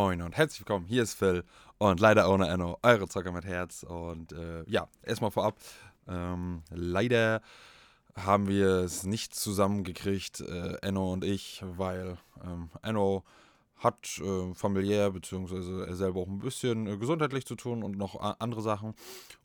Moin 0.00 0.22
und 0.22 0.36
herzlich 0.36 0.60
willkommen, 0.60 0.86
hier 0.86 1.02
ist 1.02 1.14
Phil 1.14 1.42
und 1.78 1.98
leider 1.98 2.30
ohne 2.30 2.46
Enno, 2.46 2.78
eure 2.84 3.08
Zocker 3.08 3.32
mit 3.32 3.44
Herz. 3.44 3.82
Und 3.82 4.30
äh, 4.30 4.62
ja, 4.68 4.86
erstmal 5.02 5.32
vorab, 5.32 5.56
ähm, 6.06 6.62
leider 6.70 7.42
haben 8.14 8.46
wir 8.46 8.68
es 8.84 9.02
nicht 9.02 9.34
zusammengekriegt, 9.34 10.38
äh, 10.38 10.76
Enno 10.82 11.12
und 11.12 11.24
ich, 11.24 11.64
weil 11.66 12.16
ähm, 12.44 12.70
Enno 12.80 13.24
hat 13.78 14.18
äh, 14.18 14.54
familiär 14.54 15.10
beziehungsweise 15.10 15.86
er 15.86 15.94
selber 15.94 16.20
auch 16.20 16.26
ein 16.26 16.40
bisschen 16.40 16.86
äh, 16.86 16.96
gesundheitlich 16.96 17.46
zu 17.46 17.54
tun 17.54 17.82
und 17.82 17.96
noch 17.96 18.20
andere 18.38 18.62
Sachen. 18.62 18.94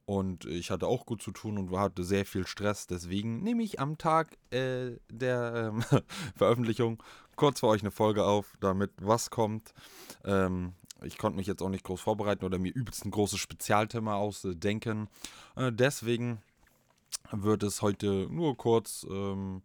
Und 0.05 0.45
ich 0.45 0.69
hatte 0.69 0.87
auch 0.87 1.05
gut 1.05 1.21
zu 1.21 1.31
tun 1.31 1.57
und 1.57 1.71
hatte 1.77 2.03
sehr 2.03 2.25
viel 2.25 2.45
Stress. 2.45 2.87
Deswegen 2.87 3.41
nehme 3.41 3.63
ich 3.63 3.79
am 3.79 3.97
Tag 3.97 4.37
äh, 4.51 4.97
der 5.09 5.71
ähm, 5.73 5.83
Veröffentlichung 6.35 7.01
kurz 7.35 7.61
für 7.61 7.67
euch 7.67 7.81
eine 7.81 7.91
Folge 7.91 8.25
auf, 8.25 8.53
damit 8.59 8.91
was 8.97 9.29
kommt. 9.29 9.73
Ähm, 10.25 10.73
ich 11.03 11.17
konnte 11.17 11.37
mich 11.37 11.47
jetzt 11.47 11.61
auch 11.61 11.69
nicht 11.69 11.83
groß 11.83 12.01
vorbereiten 12.01 12.45
oder 12.45 12.59
mir 12.59 12.73
übelst 12.73 13.05
ein 13.05 13.11
großes 13.11 13.39
Spezialthema 13.39 14.15
ausdenken. 14.15 15.09
Äh, 15.55 15.71
deswegen 15.71 16.41
wird 17.31 17.63
es 17.63 17.81
heute 17.81 18.27
nur 18.29 18.57
kurz 18.57 19.05
ähm, 19.09 19.61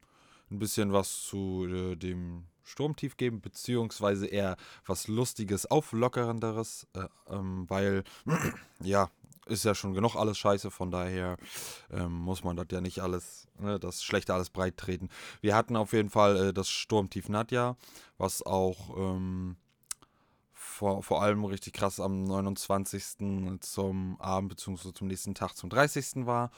ein 0.50 0.58
bisschen 0.58 0.92
was 0.92 1.25
zu 1.25 1.66
äh, 1.66 1.97
dem 1.97 2.44
Sturmtief 2.69 3.16
geben, 3.16 3.41
beziehungsweise 3.41 4.27
eher 4.27 4.56
was 4.86 5.08
Lustiges, 5.08 5.66
Auflockerenderes, 5.66 6.86
äh, 6.94 7.06
ähm, 7.30 7.64
weil, 7.69 8.05
ja, 8.83 9.10
ist 9.47 9.64
ja 9.64 9.75
schon 9.75 9.94
genug 9.94 10.14
alles 10.14 10.36
scheiße, 10.38 10.70
von 10.70 10.91
daher 10.91 11.38
ähm, 11.91 12.12
muss 12.12 12.44
man 12.44 12.56
das 12.56 12.66
ja 12.70 12.80
nicht 12.80 13.00
alles, 13.00 13.48
ne, 13.58 13.80
das 13.80 14.02
Schlechte 14.02 14.34
alles 14.34 14.50
breit 14.50 14.77
treten. 14.77 15.08
Wir 15.41 15.56
hatten 15.56 15.77
auf 15.77 15.92
jeden 15.92 16.10
Fall 16.10 16.48
äh, 16.48 16.52
das 16.52 16.69
Sturmtief 16.69 17.28
Nadja, 17.28 17.77
was 18.19 18.44
auch 18.44 18.97
ähm, 18.97 19.56
vor, 20.53 21.03
vor 21.03 21.22
allem 21.22 21.44
richtig 21.44 21.72
krass 21.72 21.98
am 21.98 22.25
29. 22.25 23.58
zum 23.60 24.20
Abend 24.20 24.50
bzw. 24.50 24.92
zum 24.92 25.08
nächsten 25.08 25.34
Tag 25.34 25.55
zum 25.55 25.70
30. 25.70 26.27
war. 26.27 26.50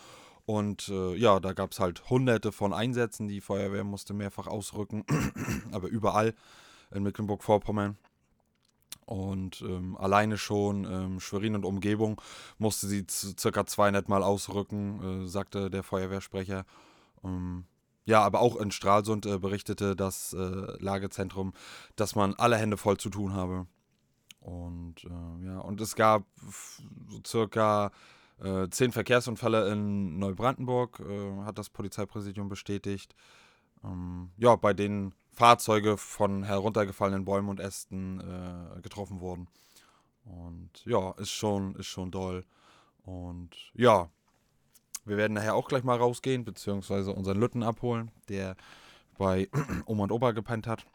Und 0.47 0.89
äh, 0.89 1.15
ja, 1.17 1.41
da 1.41 1.53
gab 1.53 1.73
es 1.73 1.81
halt 1.81 2.11
hunderte 2.11 2.53
von 2.53 2.73
Einsätzen. 2.73 3.29
Die 3.29 3.41
Feuerwehr 3.41 3.85
musste 3.85 4.15
mehrfach 4.15 4.47
ausrücken, 4.47 5.05
aber 5.73 5.89
überall 5.89 6.35
in 6.91 7.03
Mecklenburg-Vorpommern. 7.03 7.97
Und 9.07 9.61
ähm, 9.63 9.97
alleine 9.97 10.39
schon 10.39 10.85
ähm, 10.85 11.21
Schwerin 11.21 11.57
und 11.57 11.65
Umgebung 11.65 12.21
musste 12.59 12.87
sie 12.87 13.05
circa 13.09 13.67
200 13.67 14.09
Mal 14.09 14.23
ausrücken, 14.23 15.25
äh, 15.25 15.27
sagte 15.27 15.69
der 15.71 15.83
Feuerwehrsprecher. 15.83 16.65
Ähm, 17.25 17.65
ja, 18.05 18.23
aber 18.23 18.41
auch 18.41 18.57
in 18.57 18.71
Stralsund 18.71 19.27
äh, 19.27 19.39
berichtete 19.39 19.97
das 19.97 20.33
äh, 20.33 20.39
Lagezentrum, 20.79 21.53
dass 21.97 22.15
man 22.15 22.35
alle 22.35 22.57
Hände 22.57 22.77
voll 22.77 22.99
zu 22.99 23.11
tun 23.11 23.35
habe. 23.35 23.67
Und 24.41 25.05
äh, 25.05 25.47
ja, 25.47 25.59
und 25.59 25.81
es 25.81 25.95
gab 25.97 26.25
so 27.09 27.21
circa 27.27 27.91
äh, 28.43 28.69
zehn 28.71 28.93
Verkehrsunfälle 28.93 29.71
in 29.71 30.19
Neubrandenburg, 30.19 31.01
äh, 31.01 31.45
hat 31.45 31.59
das 31.59 31.71
Polizeipräsidium 31.71 32.49
bestätigt. 32.49 33.15
Ähm, 33.85 34.31
ja, 34.37 34.57
bei 34.57 34.73
denen 34.73 35.15
Fahrzeuge 35.33 35.97
von 35.97 36.43
heruntergefallenen 36.43 37.25
Bäumen 37.25 37.49
und 37.49 37.61
Ästen 37.61 38.21
äh, 38.21 38.81
getroffen 38.81 39.21
wurden. 39.21 39.49
Und 40.25 40.71
ja, 40.85 41.13
ist 41.13 41.31
schon, 41.31 41.75
ist 41.77 41.87
schon 41.87 42.11
doll. 42.11 42.45
Und 43.05 43.57
ja, 43.75 44.11
wir 45.05 45.17
werden 45.17 45.35
nachher 45.35 45.55
auch 45.55 45.69
gleich 45.69 45.85
mal 45.85 45.97
rausgehen, 45.97 46.45
beziehungsweise 46.45 47.13
unseren 47.13 47.39
Lütten 47.39 47.63
abholen, 47.63 48.11
der 48.29 48.57
bei 49.19 49.49
Oma 49.87 50.05
und 50.05 50.13
Opa 50.13 50.33
gepennt 50.33 50.67
hat. 50.67 50.87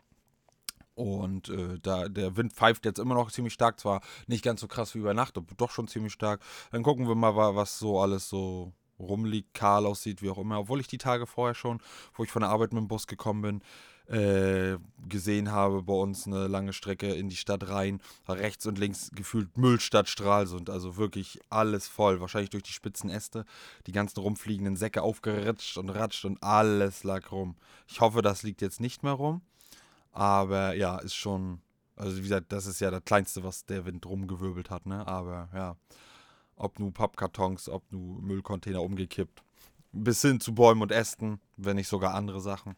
Und 0.96 1.50
äh, 1.50 1.78
da, 1.82 2.08
der 2.08 2.38
Wind 2.38 2.54
pfeift 2.54 2.86
jetzt 2.86 3.00
immer 3.00 3.16
noch 3.16 3.32
ziemlich 3.32 3.54
stark, 3.54 3.80
zwar 3.80 4.02
nicht 4.28 4.44
ganz 4.44 4.62
so 4.62 4.68
krass 4.68 4.96
wie 4.96 5.00
über 5.00 5.14
Nacht, 5.14 5.38
aber 5.38 5.54
doch 5.58 5.72
schon 5.72 5.88
ziemlich 5.88 6.14
stark. 6.14 6.42
Dann 6.72 6.84
gucken 6.84 7.08
wir 7.08 7.16
mal, 7.16 7.36
was 7.36 7.78
so 7.78 8.00
alles 8.00 8.30
so 8.30 8.74
rumliegt, 8.98 9.54
kahl 9.54 9.86
aussieht, 9.86 10.22
wie 10.22 10.30
auch 10.30 10.38
immer. 10.38 10.60
Obwohl 10.60 10.80
ich 10.80 10.88
die 10.88 10.98
Tage 10.98 11.28
vorher 11.28 11.56
schon, 11.56 11.82
wo 12.14 12.24
ich 12.24 12.32
von 12.32 12.42
der 12.42 12.50
Arbeit 12.50 12.74
mit 12.74 12.82
dem 12.82 12.88
Bus 12.88 13.08
gekommen 13.08 13.42
bin, 13.42 13.62
äh, 14.08 14.78
gesehen 15.10 15.52
habe, 15.52 15.82
bei 15.84 15.94
uns 15.94 16.28
eine 16.28 16.48
lange 16.48 16.74
Strecke 16.74 17.14
in 17.14 17.28
die 17.28 17.36
Stadt 17.36 17.68
rein, 17.70 18.00
rechts 18.28 18.66
und 18.66 18.78
links 18.78 19.10
gefühlt 19.14 19.58
Müllstadt 19.58 20.08
Stralsund, 20.08 20.70
also 20.70 20.96
wirklich 20.98 21.40
alles 21.50 21.88
voll, 21.88 22.22
wahrscheinlich 22.22 22.52
durch 22.52 22.64
die 22.64 22.72
spitzen 22.72 23.10
Äste, 23.10 23.46
die 23.88 23.92
ganzen 23.92 24.20
rumfliegenden 24.20 24.76
Säcke 24.76 25.02
aufgeritscht 25.02 25.78
und 25.78 25.90
ratscht 25.90 26.26
und 26.26 26.42
alles 26.44 27.04
lag 27.04 27.32
rum. 27.32 27.56
Ich 27.88 28.00
hoffe, 28.00 28.22
das 28.22 28.44
liegt 28.44 28.62
jetzt 28.62 28.80
nicht 28.80 29.04
mehr 29.04 29.14
rum. 29.14 29.42
Aber 30.16 30.74
ja, 30.76 30.98
ist 31.00 31.14
schon, 31.14 31.60
also 31.98 32.18
wie 32.18 32.22
gesagt, 32.22 32.54
das 32.54 32.68
ist 32.68 32.80
ja 32.80 32.90
das 32.90 33.04
Kleinste, 33.04 33.44
was 33.44 33.66
der 33.66 33.86
Wind 33.86 34.06
rumgewirbelt 34.06 34.70
hat, 34.70 34.86
ne? 34.86 35.06
Aber 35.06 35.50
ja, 35.54 35.76
ob 36.56 36.80
nur 36.80 36.94
Pappkartons, 36.94 37.68
ob 37.68 37.84
nur 37.92 38.22
Müllcontainer 38.22 38.82
umgekippt. 38.82 39.44
Bis 39.92 40.22
hin 40.22 40.40
zu 40.40 40.56
Bäumen 40.56 40.82
und 40.82 40.94
Ästen, 40.94 41.42
wenn 41.58 41.76
nicht 41.76 41.90
sogar 41.90 42.14
andere 42.14 42.40
Sachen. 42.40 42.78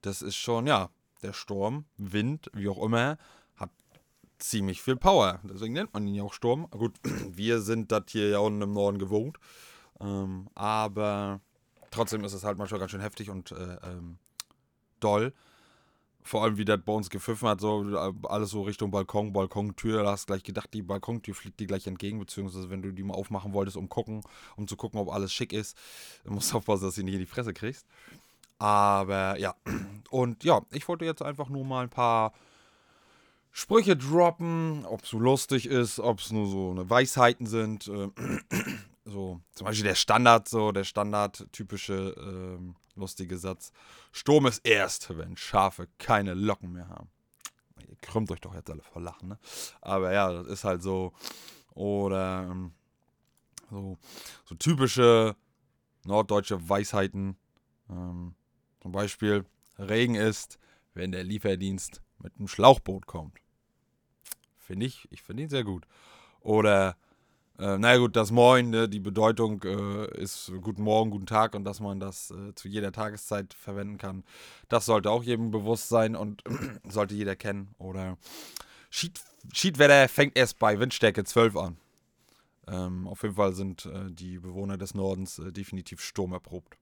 Das 0.00 0.22
ist 0.22 0.36
schon, 0.36 0.68
ja, 0.68 0.90
der 1.22 1.32
Sturm, 1.32 1.84
Wind, 1.96 2.48
wie 2.54 2.68
auch 2.68 2.80
immer, 2.80 3.18
hat 3.56 3.70
ziemlich 4.38 4.80
viel 4.80 4.96
Power. 4.96 5.40
Deswegen 5.42 5.74
nennt 5.74 5.92
man 5.94 6.06
ihn 6.06 6.14
ja 6.14 6.22
auch 6.22 6.32
Sturm. 6.32 6.70
Gut, 6.70 6.94
wir 7.28 7.60
sind 7.60 7.90
das 7.90 8.04
hier 8.06 8.28
ja 8.28 8.38
unten 8.38 8.62
im 8.62 8.72
Norden 8.72 9.00
gewohnt. 9.00 9.36
Ähm, 10.00 10.48
aber 10.54 11.40
trotzdem 11.90 12.22
ist 12.22 12.34
es 12.34 12.44
halt 12.44 12.56
manchmal 12.56 12.78
ganz 12.78 12.92
schön 12.92 13.00
heftig 13.00 13.30
und 13.30 13.50
äh, 13.50 13.78
ähm, 13.82 14.18
doll 15.00 15.32
vor 16.28 16.44
allem 16.44 16.58
wie 16.58 16.64
das 16.64 16.80
bei 16.84 16.92
uns 16.92 17.08
gepfiffen 17.08 17.48
hat, 17.48 17.60
so 17.60 17.84
alles 18.24 18.50
so 18.50 18.62
Richtung 18.62 18.90
Balkon, 18.90 19.32
Balkontür, 19.32 20.02
da 20.02 20.12
hast 20.12 20.28
du 20.28 20.34
gleich 20.34 20.42
gedacht, 20.42 20.72
die 20.74 20.82
Balkontür 20.82 21.34
fliegt 21.34 21.58
dir 21.58 21.66
gleich 21.66 21.86
entgegen, 21.86 22.18
beziehungsweise 22.18 22.68
wenn 22.68 22.82
du 22.82 22.92
die 22.92 23.02
mal 23.02 23.14
aufmachen 23.14 23.54
wolltest, 23.54 23.76
um 23.76 23.88
gucken, 23.88 24.20
um 24.56 24.68
zu 24.68 24.76
gucken, 24.76 25.00
ob 25.00 25.10
alles 25.10 25.32
schick 25.32 25.52
ist, 25.52 25.76
musst 26.24 26.52
du 26.52 26.58
aufpassen, 26.58 26.84
dass 26.84 26.96
du 26.96 27.02
nicht 27.02 27.14
in 27.14 27.20
die 27.20 27.26
Fresse 27.26 27.54
kriegst. 27.54 27.86
Aber 28.58 29.38
ja, 29.38 29.54
und 30.10 30.44
ja, 30.44 30.60
ich 30.70 30.86
wollte 30.86 31.06
jetzt 31.06 31.22
einfach 31.22 31.48
nur 31.48 31.64
mal 31.64 31.84
ein 31.84 31.90
paar 31.90 32.34
Sprüche 33.50 33.96
droppen, 33.96 34.84
ob 34.84 35.04
es 35.04 35.08
so 35.08 35.18
lustig 35.18 35.66
ist, 35.66 35.98
ob 35.98 36.20
es 36.20 36.30
nur 36.30 36.46
so 36.46 36.70
eine 36.70 36.90
Weisheiten 36.90 37.46
sind. 37.46 37.90
So, 39.10 39.40
zum 39.52 39.64
Beispiel 39.64 39.86
der 39.86 39.94
Standard, 39.94 40.48
so 40.48 40.70
der 40.70 40.84
Standard-typische 40.84 42.14
ähm, 42.18 42.76
lustige 42.94 43.38
Satz. 43.38 43.72
Sturm 44.12 44.46
ist 44.46 44.58
erst, 44.66 45.16
wenn 45.16 45.36
Schafe 45.36 45.88
keine 45.96 46.34
Locken 46.34 46.72
mehr 46.72 46.88
haben. 46.88 47.08
Ihr 47.88 47.96
krümmt 48.02 48.30
euch 48.30 48.40
doch 48.40 48.54
jetzt 48.54 48.68
alle 48.68 48.82
vor 48.82 49.00
Lachen, 49.00 49.28
ne? 49.28 49.38
Aber 49.80 50.12
ja, 50.12 50.30
das 50.30 50.46
ist 50.48 50.64
halt 50.64 50.82
so. 50.82 51.14
Oder 51.72 52.48
ähm, 52.50 52.72
so, 53.70 53.96
so 54.44 54.54
typische 54.56 55.36
norddeutsche 56.04 56.68
Weisheiten. 56.68 57.38
Ähm, 57.88 58.34
zum 58.82 58.92
Beispiel, 58.92 59.46
Regen 59.78 60.16
ist, 60.16 60.58
wenn 60.92 61.12
der 61.12 61.24
Lieferdienst 61.24 62.02
mit 62.18 62.36
einem 62.36 62.48
Schlauchboot 62.48 63.06
kommt. 63.06 63.38
Finde 64.58 64.84
ich, 64.84 65.08
ich 65.10 65.22
finde 65.22 65.44
ihn 65.44 65.48
sehr 65.48 65.64
gut. 65.64 65.86
Oder 66.40 66.96
äh, 67.58 67.76
naja 67.76 67.98
gut, 67.98 68.14
das 68.14 68.30
Moin, 68.30 68.70
ne, 68.70 68.88
die 68.88 69.00
Bedeutung 69.00 69.62
äh, 69.64 70.06
ist 70.20 70.52
Guten 70.60 70.82
Morgen, 70.82 71.10
Guten 71.10 71.26
Tag 71.26 71.54
und 71.54 71.64
dass 71.64 71.80
man 71.80 71.98
das 71.98 72.30
äh, 72.30 72.54
zu 72.54 72.68
jeder 72.68 72.92
Tageszeit 72.92 73.52
verwenden 73.52 73.98
kann. 73.98 74.24
Das 74.68 74.86
sollte 74.86 75.10
auch 75.10 75.24
jedem 75.24 75.50
bewusst 75.50 75.88
sein 75.88 76.14
und 76.14 76.44
sollte 76.88 77.14
jeder 77.14 77.34
kennen. 77.34 77.74
Oder 77.78 78.16
Schied, 78.90 79.20
Schiedwetter 79.52 80.08
fängt 80.08 80.36
erst 80.36 80.58
bei 80.58 80.78
Windstärke 80.78 81.24
12 81.24 81.56
an. 81.56 81.76
Ähm, 82.68 83.08
auf 83.08 83.22
jeden 83.22 83.34
Fall 83.34 83.54
sind 83.54 83.86
äh, 83.86 84.10
die 84.10 84.38
Bewohner 84.38 84.76
des 84.76 84.94
Nordens 84.94 85.38
äh, 85.38 85.52
definitiv 85.52 86.00
sturmerprobt. 86.00 86.78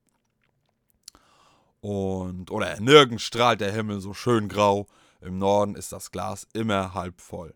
Und, 1.81 2.51
oder 2.51 2.79
nirgends 2.79 3.23
strahlt 3.23 3.61
der 3.61 3.71
Himmel 3.71 3.99
so 4.01 4.13
schön 4.13 4.47
grau. 4.47 4.87
Im 5.21 5.37
Norden 5.39 5.75
ist 5.75 5.91
das 5.91 6.11
Glas 6.11 6.47
immer 6.53 6.93
halb 6.93 7.21
voll. 7.21 7.55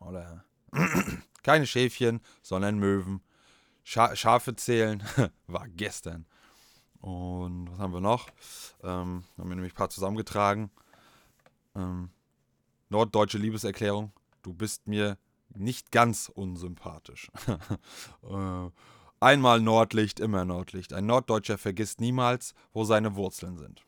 Oder 0.00 0.44
keine 1.44 1.66
Schäfchen, 1.66 2.20
sondern 2.42 2.78
Möwen. 2.78 3.22
Scha 3.84 4.16
Schafe 4.16 4.56
zählen 4.56 5.02
war 5.46 5.68
gestern. 5.68 6.26
Und 7.00 7.70
was 7.70 7.78
haben 7.78 7.92
wir 7.92 8.00
noch? 8.00 8.28
Ähm, 8.82 9.24
haben 9.36 9.48
wir 9.48 9.54
nämlich 9.54 9.74
ein 9.74 9.76
paar 9.76 9.90
zusammengetragen. 9.90 10.70
Ähm, 11.76 12.10
Norddeutsche 12.88 13.38
Liebeserklärung. 13.38 14.12
du 14.42 14.54
bist 14.54 14.86
mir 14.86 15.18
nicht 15.54 15.92
ganz 15.92 16.30
unsympathisch. 16.34 17.30
äh, 18.22 18.70
einmal 19.20 19.60
Nordlicht, 19.60 20.18
immer 20.18 20.44
Nordlicht. 20.44 20.92
Ein 20.92 21.06
Norddeutscher 21.06 21.58
vergisst 21.58 22.00
niemals, 22.00 22.54
wo 22.72 22.84
seine 22.84 23.16
Wurzeln 23.16 23.58
sind. 23.58 23.84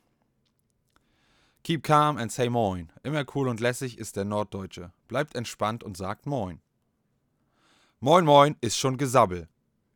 Keep 1.64 1.82
calm 1.82 2.16
and 2.16 2.30
say 2.30 2.48
moin. 2.48 2.92
Immer 3.02 3.24
cool 3.34 3.48
und 3.48 3.60
lässig 3.60 3.98
ist 3.98 4.16
der 4.16 4.24
Norddeutsche. 4.24 4.92
Bleibt 5.08 5.34
entspannt 5.34 5.82
und 5.82 5.96
sagt 5.96 6.26
moin. 6.26 6.60
Moin 8.00 8.26
moin 8.26 8.56
ist 8.60 8.76
schon 8.76 8.98
Gesabbel. 8.98 9.48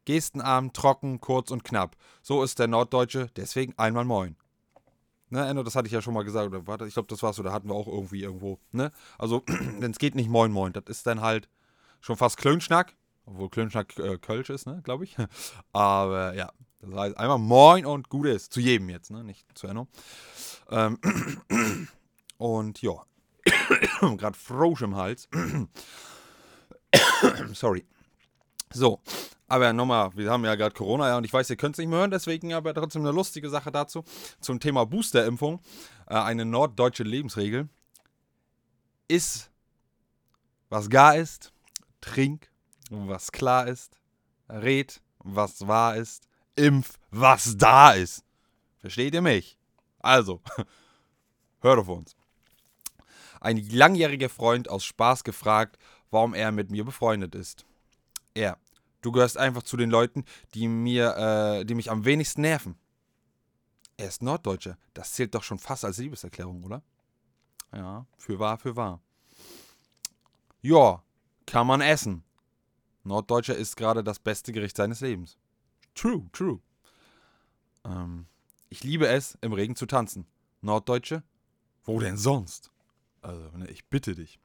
Gestenarm, 0.07 0.73
trocken, 0.73 1.21
kurz 1.21 1.51
und 1.51 1.65
knapp. 1.65 1.97
So 2.23 2.43
ist 2.43 2.59
der 2.59 2.67
Norddeutsche, 2.67 3.29
deswegen 3.37 3.75
einmal 3.77 4.07
moin. 4.07 4.37
Ne, 5.29 5.47
Enno, 5.47 5.63
das 5.63 5.77
hatte 5.77 5.87
ich 5.87 5.93
ja 5.93 6.01
schon 6.01 6.15
mal 6.15 6.25
gesagt, 6.25 6.47
oder 6.47 6.67
warte, 6.67 6.87
ich 6.87 6.95
glaube, 6.95 7.09
das 7.09 7.23
war's, 7.23 7.39
oder 7.39 7.53
hatten 7.53 7.69
wir 7.69 7.75
auch 7.75 7.87
irgendwie 7.87 8.23
irgendwo, 8.23 8.59
ne? 8.73 8.91
Also, 9.19 9.41
denn 9.49 9.91
es 9.91 9.99
geht 9.99 10.15
nicht 10.15 10.31
moin 10.31 10.51
moin, 10.51 10.73
das 10.73 10.85
ist 10.89 11.07
dann 11.07 11.21
halt 11.21 11.51
schon 12.01 12.17
fast 12.17 12.39
Klönschnack, 12.39 12.97
obwohl 13.27 13.51
Klönschnack 13.51 13.97
äh, 13.99 14.17
Kölsch 14.17 14.49
ist, 14.49 14.67
ne, 14.67 14.81
glaube 14.83 15.05
ich. 15.05 15.19
Aber 15.75 16.35
ja, 16.35 16.51
das 16.81 16.99
heißt 16.99 17.19
einmal 17.19 17.39
moin 17.39 17.85
und 17.85 18.09
gut 18.09 18.29
ist, 18.29 18.55
zu 18.55 18.61
jedem 18.61 18.89
jetzt, 18.89 19.11
ne, 19.11 19.23
nicht 19.25 19.47
zu 19.57 19.67
Enno. 19.67 19.89
Ähm, 20.71 20.99
und 22.39 22.81
ja, 22.81 22.95
gerade 24.17 24.39
Frosch 24.39 24.81
im 24.81 24.97
Hals. 24.97 25.29
Sorry. 27.53 27.85
So, 28.73 29.01
aber 29.51 29.73
nochmal, 29.73 30.11
wir 30.15 30.31
haben 30.31 30.45
ja 30.45 30.55
gerade 30.55 30.75
Corona, 30.75 31.09
ja, 31.09 31.17
und 31.17 31.25
ich 31.25 31.33
weiß, 31.33 31.51
ihr 31.51 31.57
könnt 31.57 31.75
es 31.75 31.79
nicht 31.79 31.89
mehr 31.89 31.99
hören, 31.99 32.13
deswegen 32.13 32.53
aber 32.55 32.73
trotzdem 32.73 33.03
eine 33.03 33.11
lustige 33.11 33.51
Sache 33.51 33.73
dazu. 33.73 34.05
Zum 34.41 34.61
Thema 34.61 34.87
Boosterimpfung. 34.87 35.61
Äh, 36.07 36.15
eine 36.15 36.45
norddeutsche 36.45 37.03
Lebensregel. 37.03 37.69
Iss, 39.09 39.51
was 40.69 40.89
gar 40.89 41.17
ist, 41.17 41.53
trink, 42.01 42.49
was 42.91 43.33
klar 43.33 43.67
ist, 43.67 43.99
red, 44.49 45.03
was 45.19 45.67
wahr 45.67 45.97
ist, 45.97 46.29
impf, 46.55 46.97
was 47.11 47.57
da 47.57 47.91
ist. 47.91 48.25
Versteht 48.79 49.15
ihr 49.15 49.23
mich? 49.23 49.59
Also, 49.99 50.41
hört 51.61 51.81
auf 51.81 51.89
uns. 51.89 52.17
Ein 53.41 53.57
langjähriger 53.71 54.29
Freund 54.29 54.71
aus 54.71 54.85
Spaß 54.85 55.25
gefragt, 55.25 55.77
warum 56.11 56.35
er 56.35 56.53
mit 56.53 56.71
mir 56.71 56.85
befreundet 56.85 57.35
ist. 57.35 57.65
Er, 58.35 58.59
Du 59.03 59.13
gehörst 59.13 59.39
einfach 59.39 59.63
zu 59.63 59.77
den 59.77 59.91
Leuten, 59.91 60.25
die 60.55 60.69
mir, 60.69 61.17
äh, 61.17 61.65
die 61.65 61.75
mich 61.75 61.91
am 61.91 62.05
wenigsten 62.05 62.43
nerven. 62.43 62.77
Er 63.97 64.09
ist 64.09 64.23
Norddeutscher. 64.23 64.79
Das 64.95 65.13
zählt 65.13 65.35
doch 65.35 65.43
schon 65.43 65.59
fast 65.59 65.85
als 65.85 65.99
Liebeserklärung, 65.99 66.65
oder? 66.65 66.83
Ja, 67.73 68.07
für 68.19 68.39
wahr, 68.39 68.59
für 68.59 68.77
wahr. 68.77 69.01
Ja, 70.63 71.03
kann 71.47 71.67
man 71.67 71.81
essen. 71.81 72.25
Norddeutscher 73.05 73.57
ist 73.57 73.77
gerade 73.77 74.05
das 74.05 74.19
beste 74.19 74.53
Gericht 74.53 74.77
seines 74.77 75.01
Lebens. 75.01 75.39
True, 75.95 76.29
true. 76.33 76.61
Ähm, 77.85 78.27
ich 78.69 78.85
liebe 78.85 79.07
es, 79.07 79.39
im 79.41 79.53
Regen 79.53 79.77
zu 79.77 79.87
tanzen. 79.87 80.27
Norddeutsche? 80.61 81.23
Wo 81.85 81.99
denn 81.99 82.19
sonst? 82.19 82.71
Also, 83.23 83.51
ne, 83.57 83.69
ich 83.69 83.87
bitte 83.87 84.15
dich. 84.15 84.39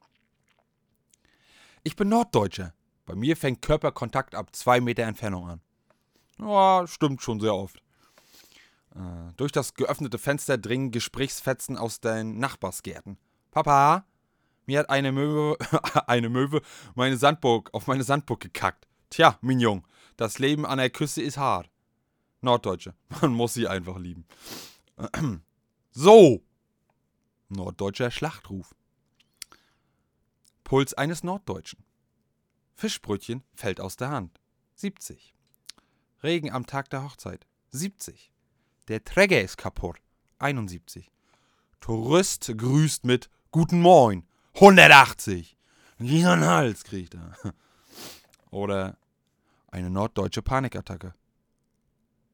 Ich 1.86 1.94
bin 1.94 2.08
Norddeutscher. 2.08 2.74
Bei 3.04 3.14
mir 3.14 3.36
fängt 3.36 3.62
Körperkontakt 3.62 4.34
ab 4.34 4.56
zwei 4.56 4.80
Meter 4.80 5.04
Entfernung 5.04 5.48
an. 5.48 5.60
Ja, 6.40 6.84
stimmt 6.88 7.22
schon 7.22 7.38
sehr 7.38 7.54
oft. 7.54 7.76
Äh, 8.96 9.32
durch 9.36 9.52
das 9.52 9.74
geöffnete 9.74 10.18
Fenster 10.18 10.58
dringen 10.58 10.90
Gesprächsfetzen 10.90 11.78
aus 11.78 12.00
den 12.00 12.40
Nachbarsgärten. 12.40 13.18
Papa, 13.52 14.04
mir 14.66 14.80
hat 14.80 14.90
eine 14.90 15.12
Möwe, 15.12 15.56
eine 16.08 16.28
Möwe 16.28 16.60
meine 16.96 17.16
Sandburg, 17.18 17.70
auf 17.72 17.86
meine 17.86 18.02
Sandburg 18.02 18.40
gekackt. 18.40 18.88
Tja, 19.08 19.38
Mignon, 19.40 19.84
das 20.16 20.40
Leben 20.40 20.66
an 20.66 20.78
der 20.78 20.90
Küste 20.90 21.22
ist 21.22 21.38
hart. 21.38 21.70
Norddeutsche, 22.40 22.94
man 23.22 23.32
muss 23.32 23.54
sie 23.54 23.68
einfach 23.68 23.96
lieben. 23.96 24.26
So! 25.92 26.42
Norddeutscher 27.48 28.10
Schlachtruf. 28.10 28.74
Puls 30.66 30.94
eines 30.94 31.22
Norddeutschen. 31.22 31.84
Fischbrötchen 32.74 33.44
fällt 33.54 33.80
aus 33.80 33.96
der 33.96 34.10
Hand. 34.10 34.40
70. 34.74 35.32
Regen 36.24 36.50
am 36.50 36.66
Tag 36.66 36.90
der 36.90 37.04
Hochzeit. 37.04 37.46
70. 37.70 38.32
Der 38.88 39.04
Träger 39.04 39.40
ist 39.40 39.58
kaputt. 39.58 39.98
71. 40.40 41.12
Tourist 41.78 42.52
grüßt 42.56 43.04
mit 43.04 43.30
Guten 43.52 43.80
Moin. 43.80 44.26
180. 44.54 45.56
Wie 45.98 46.26
ein 46.26 46.44
Hals 46.44 46.82
kriegt 46.82 47.14
er. 47.14 47.36
Oder 48.50 48.98
eine 49.68 49.88
norddeutsche 49.88 50.42
Panikattacke. 50.42 51.14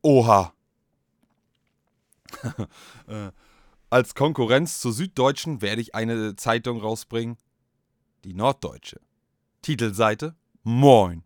Oha. 0.01 0.55
Äh, 3.09 3.31
als 3.91 4.15
Konkurrenz 4.15 4.81
zur 4.81 4.95
Süddeutschen 4.95 5.61
werde 5.61 5.83
ich 5.83 5.95
eine 5.95 6.35
Zeitung 6.37 6.81
rausbringen. 6.81 7.37
Die 8.25 8.35
Norddeutsche. 8.35 9.01
Titelseite 9.63 10.37
Moin. 10.63 11.25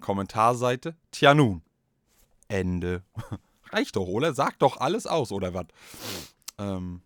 Kommentarseite 0.00 0.96
Tja 1.10 1.34
nun. 1.34 1.62
Ende. 2.48 3.02
Reicht 3.70 3.96
doch, 3.96 4.06
oder? 4.06 4.34
Sagt 4.34 4.62
doch 4.62 4.76
alles 4.78 5.06
aus, 5.06 5.32
oder 5.32 5.54
was? 5.54 5.66
Ähm, 6.58 7.02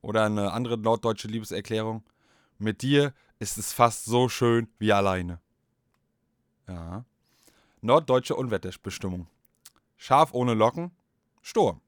oder 0.00 0.24
eine 0.24 0.52
andere 0.52 0.78
norddeutsche 0.78 1.28
Liebeserklärung. 1.28 2.04
Mit 2.58 2.82
dir 2.82 3.14
ist 3.38 3.58
es 3.58 3.72
fast 3.72 4.04
so 4.04 4.28
schön 4.28 4.68
wie 4.78 4.92
alleine. 4.92 5.40
Ja. 6.68 7.04
Norddeutsche 7.80 8.36
Unwetterbestimmung. 8.36 9.28
Schaf 9.96 10.34
ohne 10.34 10.54
Locken, 10.54 10.90
Sturm. 11.42 11.80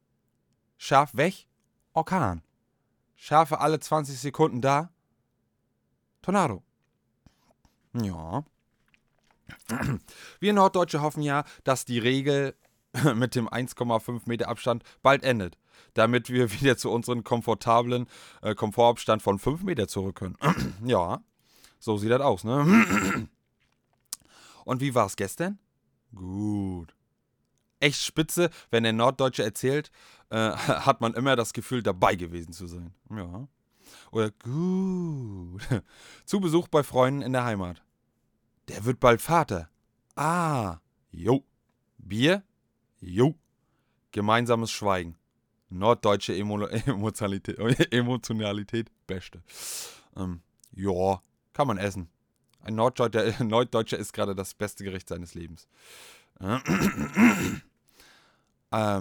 Schaf 0.77 1.15
weg, 1.15 1.47
Orkan. 1.93 2.43
Schafe 3.17 3.61
alle 3.61 3.81
20 3.81 4.19
Sekunden 4.19 4.61
da, 4.61 4.91
Tornado. 6.27 6.65
Ja. 7.93 8.45
Wir 10.41 10.53
Norddeutsche 10.53 11.01
hoffen 11.01 11.23
ja, 11.23 11.45
dass 11.63 11.85
die 11.85 12.01
Regel 12.01 12.57
mit 13.15 13.37
dem 13.37 13.49
1,5 13.49 14.23
Meter 14.25 14.49
Abstand 14.49 14.83
bald 15.03 15.23
endet, 15.23 15.57
damit 15.95 16.29
wir 16.29 16.51
wieder 16.61 16.77
zu 16.77 16.91
unserem 16.91 17.23
komfortablen 17.23 18.09
äh, 18.43 18.57
Komfortabstand 18.57 19.23
von 19.23 19.39
5 19.39 19.63
Meter 19.63 19.87
zurück 19.87 20.17
können. 20.17 20.37
ja, 20.85 21.23
so 21.79 21.97
sieht 21.97 22.11
das 22.11 22.21
aus, 22.21 22.43
ne? 22.43 23.29
Und 24.65 24.81
wie 24.81 24.97
war 24.97 25.07
es 25.07 25.15
gestern? 25.15 25.61
Gut. 26.13 26.93
Echt 27.79 28.03
spitze, 28.03 28.51
wenn 28.73 28.83
der 28.83 28.93
Norddeutsche 28.93 29.45
erzählt, 29.45 29.93
äh, 30.31 30.51
hat 30.57 31.01
man 31.01 31.15
immer 31.15 31.37
das 31.37 31.53
Gefühl, 31.53 31.85
dabei 31.85 32.17
gewesen 32.17 32.53
zu 32.53 32.67
sein. 32.67 32.93
Ja. 33.11 33.47
Oder 34.11 34.31
gut. 34.31 35.63
Zu 36.25 36.41
Besuch 36.41 36.69
bei 36.69 36.83
Freunden 36.83 37.23
in 37.23 37.33
der 37.33 37.45
Heimat. 37.45 37.83
Der 38.69 38.85
wird 38.85 39.01
bald 39.01 39.23
Vater. 39.23 39.69
Ah, 40.17 40.79
jo. 41.11 41.45
Bier? 41.99 42.43
Jo. 43.01 43.35
Gemeinsames 44.13 44.71
Schweigen. 44.71 45.17
Norddeutsche 45.69 46.35
Emo 46.35 46.65
Emotionalität, 47.91 48.91
beste. 49.07 49.43
Ähm, 50.17 50.43
ja, 50.73 51.21
kann 51.53 51.67
man 51.67 51.79
essen. 51.79 52.09
Ein 52.61 52.75
Norddeutscher, 52.75 53.45
Norddeutscher 53.45 53.99
ist 53.99 54.13
gerade 54.13 54.35
das 54.35 54.55
beste 54.55 54.85
Gericht 54.85 55.09
seines 55.09 55.35
Lebens. 55.35 55.69
ähm, 56.41 57.63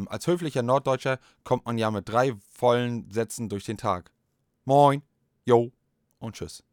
als 0.08 0.28
höflicher 0.28 0.62
Norddeutscher 0.64 1.20
kommt 1.44 1.66
man 1.66 1.78
ja 1.78 1.92
mit 1.92 2.08
drei 2.08 2.36
vollen 2.52 3.10
Sätzen 3.12 3.50
durch 3.50 3.66
den 3.66 3.78
Tag. 3.78 4.12
Moin, 4.66 5.02
jo 5.46 5.72
und 6.20 6.36
tschüss 6.36 6.64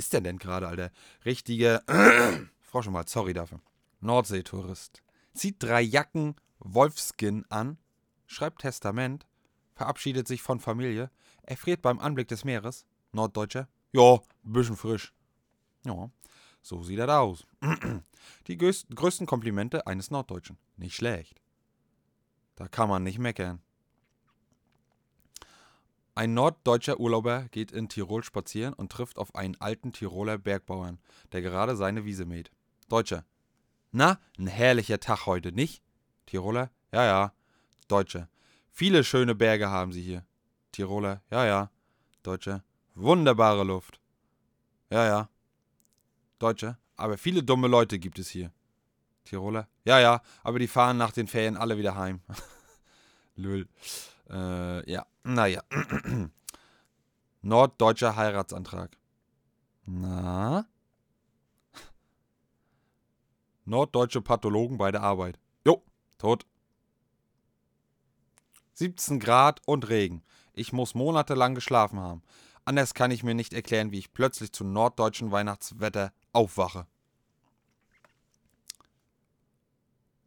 ist 0.00 0.14
der 0.14 0.22
denn 0.22 0.38
gerade, 0.38 0.66
Alter? 0.66 0.90
Richtige. 1.24 1.82
Frau 2.60 2.82
schon 2.82 2.94
mal, 2.94 3.06
sorry 3.06 3.34
dafür. 3.34 3.60
Nordseetourist. 4.00 5.02
Zieht 5.34 5.62
drei 5.62 5.82
Jacken 5.82 6.34
Wolfskin 6.58 7.44
an, 7.50 7.78
schreibt 8.26 8.62
Testament, 8.62 9.26
verabschiedet 9.74 10.26
sich 10.26 10.42
von 10.42 10.58
Familie, 10.58 11.10
erfriert 11.42 11.82
beim 11.82 11.98
Anblick 11.98 12.28
des 12.28 12.44
Meeres. 12.44 12.86
Norddeutscher. 13.12 13.68
Ja, 13.92 14.20
bisschen 14.42 14.76
frisch. 14.76 15.12
Ja, 15.84 16.10
so 16.62 16.82
sieht 16.82 16.98
das 16.98 17.10
aus. 17.10 17.46
Die 18.46 18.56
größten 18.56 19.26
Komplimente 19.26 19.86
eines 19.86 20.10
Norddeutschen. 20.10 20.56
Nicht 20.76 20.96
schlecht. 20.96 21.42
Da 22.56 22.68
kann 22.68 22.88
man 22.88 23.02
nicht 23.02 23.18
meckern. 23.18 23.60
Ein 26.14 26.34
norddeutscher 26.34 26.98
Urlauber 26.98 27.46
geht 27.50 27.72
in 27.72 27.88
Tirol 27.88 28.24
spazieren 28.24 28.74
und 28.74 28.90
trifft 28.92 29.18
auf 29.18 29.34
einen 29.34 29.60
alten 29.60 29.92
Tiroler 29.92 30.38
Bergbauern, 30.38 30.98
der 31.32 31.42
gerade 31.42 31.76
seine 31.76 32.04
Wiese 32.04 32.26
mäht. 32.26 32.50
Deutscher. 32.88 33.24
Na, 33.92 34.18
ein 34.38 34.46
herrlicher 34.46 35.00
Tag 35.00 35.26
heute, 35.26 35.52
nicht? 35.52 35.82
Tiroler. 36.26 36.70
Ja, 36.92 37.04
ja. 37.04 37.32
Deutscher. 37.88 38.28
Viele 38.70 39.04
schöne 39.04 39.34
Berge 39.34 39.68
haben 39.68 39.92
sie 39.92 40.02
hier. 40.02 40.24
Tiroler. 40.72 41.22
Ja, 41.30 41.44
ja. 41.46 41.70
Deutscher. 42.22 42.64
Wunderbare 42.94 43.64
Luft. 43.64 44.00
Ja, 44.90 45.06
ja. 45.06 45.28
Deutsche. 46.38 46.78
Aber 46.96 47.16
viele 47.18 47.42
dumme 47.42 47.68
Leute 47.68 47.98
gibt 47.98 48.18
es 48.18 48.28
hier. 48.28 48.52
Tiroler? 49.24 49.68
Ja, 49.84 50.00
ja. 50.00 50.22
Aber 50.42 50.58
die 50.58 50.68
fahren 50.68 50.96
nach 50.96 51.12
den 51.12 51.26
Ferien 51.26 51.56
alle 51.56 51.78
wieder 51.78 51.96
heim. 51.96 52.20
Lül. 53.36 53.68
Äh, 54.30 54.90
ja. 54.90 55.06
Naja. 55.24 55.62
Norddeutscher 57.42 58.16
Heiratsantrag. 58.16 58.96
Na? 59.86 60.66
Norddeutsche 63.64 64.20
Pathologen 64.20 64.78
bei 64.78 64.90
der 64.90 65.02
Arbeit. 65.02 65.38
Jo, 65.66 65.82
tot. 66.18 66.46
17 68.74 69.20
Grad 69.20 69.60
und 69.66 69.88
Regen. 69.88 70.22
Ich 70.52 70.72
muss 70.72 70.94
monatelang 70.94 71.54
geschlafen 71.54 72.00
haben. 72.00 72.22
Anders 72.64 72.94
kann 72.94 73.10
ich 73.10 73.22
mir 73.22 73.34
nicht 73.34 73.52
erklären, 73.52 73.90
wie 73.90 73.98
ich 73.98 74.12
plötzlich 74.12 74.52
zu 74.52 74.64
norddeutschen 74.64 75.30
Weihnachtswetter 75.30 76.12
aufwache. 76.32 76.86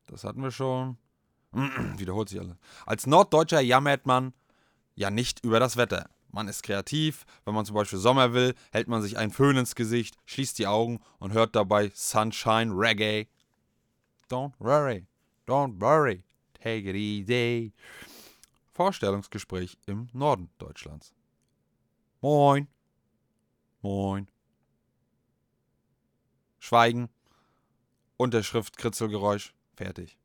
Das 0.07 0.24
hatten 0.24 0.41
wir 0.41 0.51
schon. 0.51 0.98
Wiederholt 1.98 2.29
sich 2.29 2.39
alles. 2.39 2.57
Als 2.86 3.07
Norddeutscher 3.07 3.62
jammert 3.62 4.05
man 4.05 4.33
ja 4.95 5.10
nicht 5.10 5.43
über 5.43 5.60
das 5.60 5.77
Wetter. 5.77 6.10
Man 6.31 6.48
ist 6.48 6.63
kreativ. 6.63 7.25
Wenn 7.45 7.53
man 7.53 7.65
zum 7.65 7.75
Beispiel 7.75 8.00
Sommer 8.00 8.33
will, 8.33 8.55
hält 8.72 8.88
man 8.88 9.01
sich 9.03 9.17
einen 9.17 9.31
Föhn 9.31 9.55
ins 9.55 9.75
Gesicht, 9.75 10.17
schließt 10.25 10.57
die 10.57 10.67
Augen 10.67 11.00
und 11.19 11.33
hört 11.33 11.55
dabei 11.55 11.91
Sunshine 11.93 12.74
Reggae. 12.74 13.27
Don't 14.29 14.53
worry, 14.57 15.05
don't 15.45 15.79
worry, 15.79 16.24
take 16.53 16.89
it 16.89 16.95
easy. 16.95 17.72
Vorstellungsgespräch 18.72 19.77
im 19.86 20.10
Norden 20.12 20.50
Deutschlands. 20.57 21.13
Moin. 22.22 22.67
Moin. 23.81 24.27
Schweigen. 26.57 27.10
Unterschrift, 28.17 28.77
Kritzelgeräusch. 28.77 29.53
Fertig. 29.75 30.17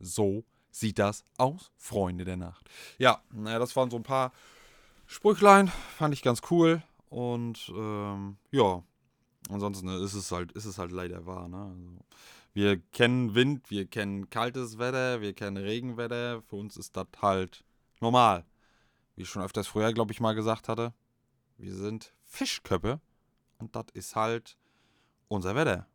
So 0.00 0.44
sieht 0.70 0.98
das 0.98 1.24
aus, 1.36 1.70
Freunde 1.76 2.24
der 2.24 2.36
Nacht. 2.36 2.68
Ja, 2.98 3.22
naja, 3.32 3.58
das 3.58 3.74
waren 3.76 3.90
so 3.90 3.96
ein 3.96 4.02
paar 4.02 4.32
Sprüchlein. 5.06 5.68
Fand 5.96 6.14
ich 6.14 6.22
ganz 6.22 6.40
cool. 6.50 6.82
Und 7.08 7.72
ähm, 7.74 8.36
ja, 8.52 8.82
ansonsten 9.48 9.88
ist 9.88 10.14
es 10.14 10.30
halt, 10.30 10.52
ist 10.52 10.64
es 10.64 10.78
halt 10.78 10.92
leider 10.92 11.26
wahr. 11.26 11.48
Ne? 11.48 11.56
Also, 11.56 12.04
wir 12.52 12.78
kennen 12.92 13.34
Wind, 13.34 13.70
wir 13.70 13.86
kennen 13.86 14.30
kaltes 14.30 14.78
Wetter, 14.78 15.20
wir 15.20 15.34
kennen 15.34 15.56
Regenwetter. 15.56 16.42
Für 16.42 16.56
uns 16.56 16.76
ist 16.76 16.96
das 16.96 17.06
halt 17.20 17.64
normal. 18.00 18.44
Wie 19.16 19.22
ich 19.22 19.28
schon 19.28 19.42
öfters 19.42 19.68
früher, 19.68 19.92
glaube 19.92 20.12
ich, 20.12 20.20
mal 20.20 20.34
gesagt 20.34 20.68
hatte. 20.68 20.94
Wir 21.58 21.74
sind 21.74 22.14
Fischköppe 22.24 23.00
und 23.58 23.76
das 23.76 23.86
ist 23.92 24.16
halt 24.16 24.56
unser 25.28 25.54
Wetter. 25.54 25.86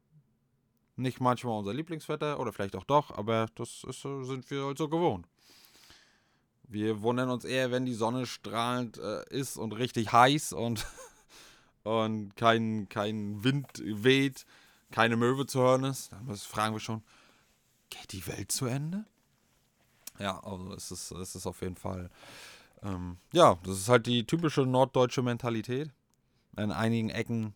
Nicht 0.95 1.19
manchmal 1.19 1.57
unser 1.57 1.73
Lieblingswetter 1.73 2.39
oder 2.39 2.53
vielleicht 2.53 2.75
auch 2.75 2.83
doch, 2.83 3.11
aber 3.11 3.47
das 3.55 3.83
ist, 3.83 4.01
sind 4.01 4.49
wir 4.49 4.65
halt 4.65 4.77
so 4.77 4.87
gewohnt. 4.87 5.27
Wir 6.67 7.01
wundern 7.01 7.29
uns 7.29 7.45
eher, 7.45 7.71
wenn 7.71 7.85
die 7.85 7.93
Sonne 7.93 8.25
strahlend 8.25 8.97
äh, 8.97 9.23
ist 9.29 9.57
und 9.57 9.73
richtig 9.73 10.11
heiß 10.11 10.53
und, 10.53 10.85
und 11.83 12.35
kein, 12.35 12.89
kein 12.89 13.43
Wind 13.43 13.67
weht, 13.83 14.45
keine 14.91 15.17
Möwe 15.17 15.45
zu 15.45 15.59
hören 15.59 15.83
ist. 15.83 16.11
Dann 16.11 16.35
fragen 16.37 16.73
wir 16.73 16.79
schon, 16.79 17.03
geht 17.89 18.13
die 18.13 18.25
Welt 18.27 18.51
zu 18.51 18.65
Ende? 18.65 19.05
Ja, 20.17 20.39
also 20.39 20.73
es 20.73 20.91
ist, 20.91 21.11
es 21.11 21.35
ist 21.35 21.45
auf 21.45 21.61
jeden 21.61 21.75
Fall 21.75 22.09
ähm, 22.85 23.17
ja, 23.33 23.57
das 23.63 23.79
ist 23.79 23.89
halt 23.89 24.05
die 24.05 24.25
typische 24.25 24.61
norddeutsche 24.61 25.21
Mentalität. 25.21 25.91
In 26.57 26.71
einigen 26.71 27.09
Ecken 27.09 27.53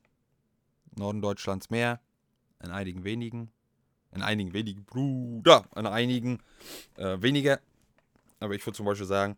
Norden 0.95 1.21
Deutschlands 1.21 1.69
mehr, 1.69 2.01
in 2.63 2.71
einigen 2.71 3.03
wenigen, 3.03 3.51
in 4.11 4.21
einigen 4.21 4.53
wenigen 4.53 4.85
Bruder, 4.85 5.65
in 5.75 5.85
einigen 5.85 6.39
äh, 6.97 7.21
weniger. 7.21 7.59
Aber 8.39 8.55
ich 8.55 8.65
würde 8.65 8.77
zum 8.77 8.85
Beispiel 8.85 9.07
sagen, 9.07 9.37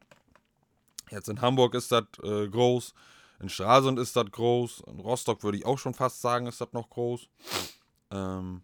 jetzt 1.09 1.29
in 1.29 1.41
Hamburg 1.41 1.73
ist 1.73 1.91
das 1.91 2.05
äh, 2.23 2.47
groß, 2.47 2.93
in 3.39 3.49
Stralsund 3.49 3.99
ist 3.99 4.15
das 4.15 4.31
groß, 4.31 4.83
in 4.87 4.99
Rostock 4.99 5.43
würde 5.43 5.57
ich 5.57 5.65
auch 5.65 5.79
schon 5.79 5.93
fast 5.93 6.21
sagen, 6.21 6.47
ist 6.47 6.61
das 6.61 6.73
noch 6.73 6.89
groß. 6.89 7.27
Ähm, 8.11 8.61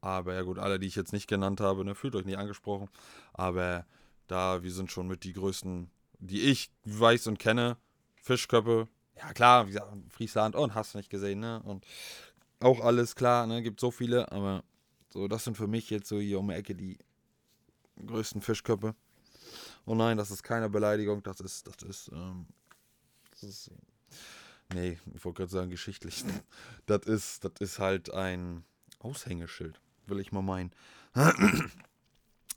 aber 0.00 0.34
ja 0.34 0.42
gut, 0.42 0.58
alle, 0.58 0.78
die 0.78 0.86
ich 0.86 0.96
jetzt 0.96 1.12
nicht 1.12 1.26
genannt 1.26 1.60
habe, 1.60 1.84
ne, 1.84 1.94
fühlt 1.94 2.14
euch 2.14 2.24
nicht 2.24 2.38
angesprochen. 2.38 2.88
Aber 3.32 3.84
da, 4.28 4.62
wir 4.62 4.72
sind 4.72 4.90
schon 4.92 5.08
mit 5.08 5.24
die 5.24 5.32
größten 5.32 5.90
die 6.20 6.42
ich 6.42 6.70
weiß 6.84 7.26
und 7.26 7.38
kenne, 7.38 7.76
Fischköppe, 8.22 8.88
ja 9.16 9.32
klar, 9.32 9.66
wie 9.66 9.72
gesagt, 9.72 9.92
Friesland 10.10 10.54
und 10.54 10.74
hast 10.74 10.94
du 10.94 10.98
nicht 10.98 11.10
gesehen, 11.10 11.40
ne? 11.40 11.62
Und 11.64 11.84
auch 12.60 12.80
alles 12.80 13.14
klar, 13.14 13.46
ne? 13.46 13.62
Gibt 13.62 13.80
so 13.80 13.90
viele, 13.90 14.30
aber 14.32 14.62
so, 15.12 15.28
das 15.28 15.44
sind 15.44 15.56
für 15.56 15.66
mich 15.66 15.90
jetzt 15.90 16.08
so 16.08 16.18
hier 16.20 16.38
um 16.38 16.48
die 16.48 16.54
Ecke 16.54 16.74
die 16.74 16.98
größten 18.06 18.42
Fischköppe. 18.42 18.94
Oh 19.86 19.94
nein, 19.94 20.16
das 20.16 20.30
ist 20.30 20.42
keine 20.42 20.68
Beleidigung, 20.68 21.22
das 21.22 21.40
ist, 21.40 21.66
das 21.66 21.82
ist, 21.82 22.10
ähm, 22.12 22.46
das 23.32 23.42
ist, 23.42 23.70
nee, 24.72 24.98
ich 25.14 25.24
wollte 25.24 25.38
gerade 25.38 25.52
sagen, 25.52 25.70
geschichtlich. 25.70 26.24
Das 26.86 27.06
ist, 27.06 27.44
das 27.44 27.52
ist 27.60 27.78
halt 27.78 28.12
ein 28.12 28.64
Aushängeschild, 28.98 29.80
will 30.06 30.20
ich 30.20 30.32
mal 30.32 30.42
meinen. 30.42 30.72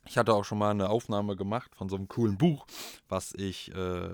Ich 0.06 0.18
hatte 0.18 0.34
auch 0.34 0.44
schon 0.44 0.58
mal 0.58 0.72
eine 0.72 0.90
Aufnahme 0.90 1.38
gemacht 1.38 1.74
von 1.76 1.88
so 1.88 1.96
einem 1.96 2.10
coolen 2.10 2.38
Buch, 2.38 2.68
was 3.08 3.34
ich 3.34 3.74
äh, 3.74 4.10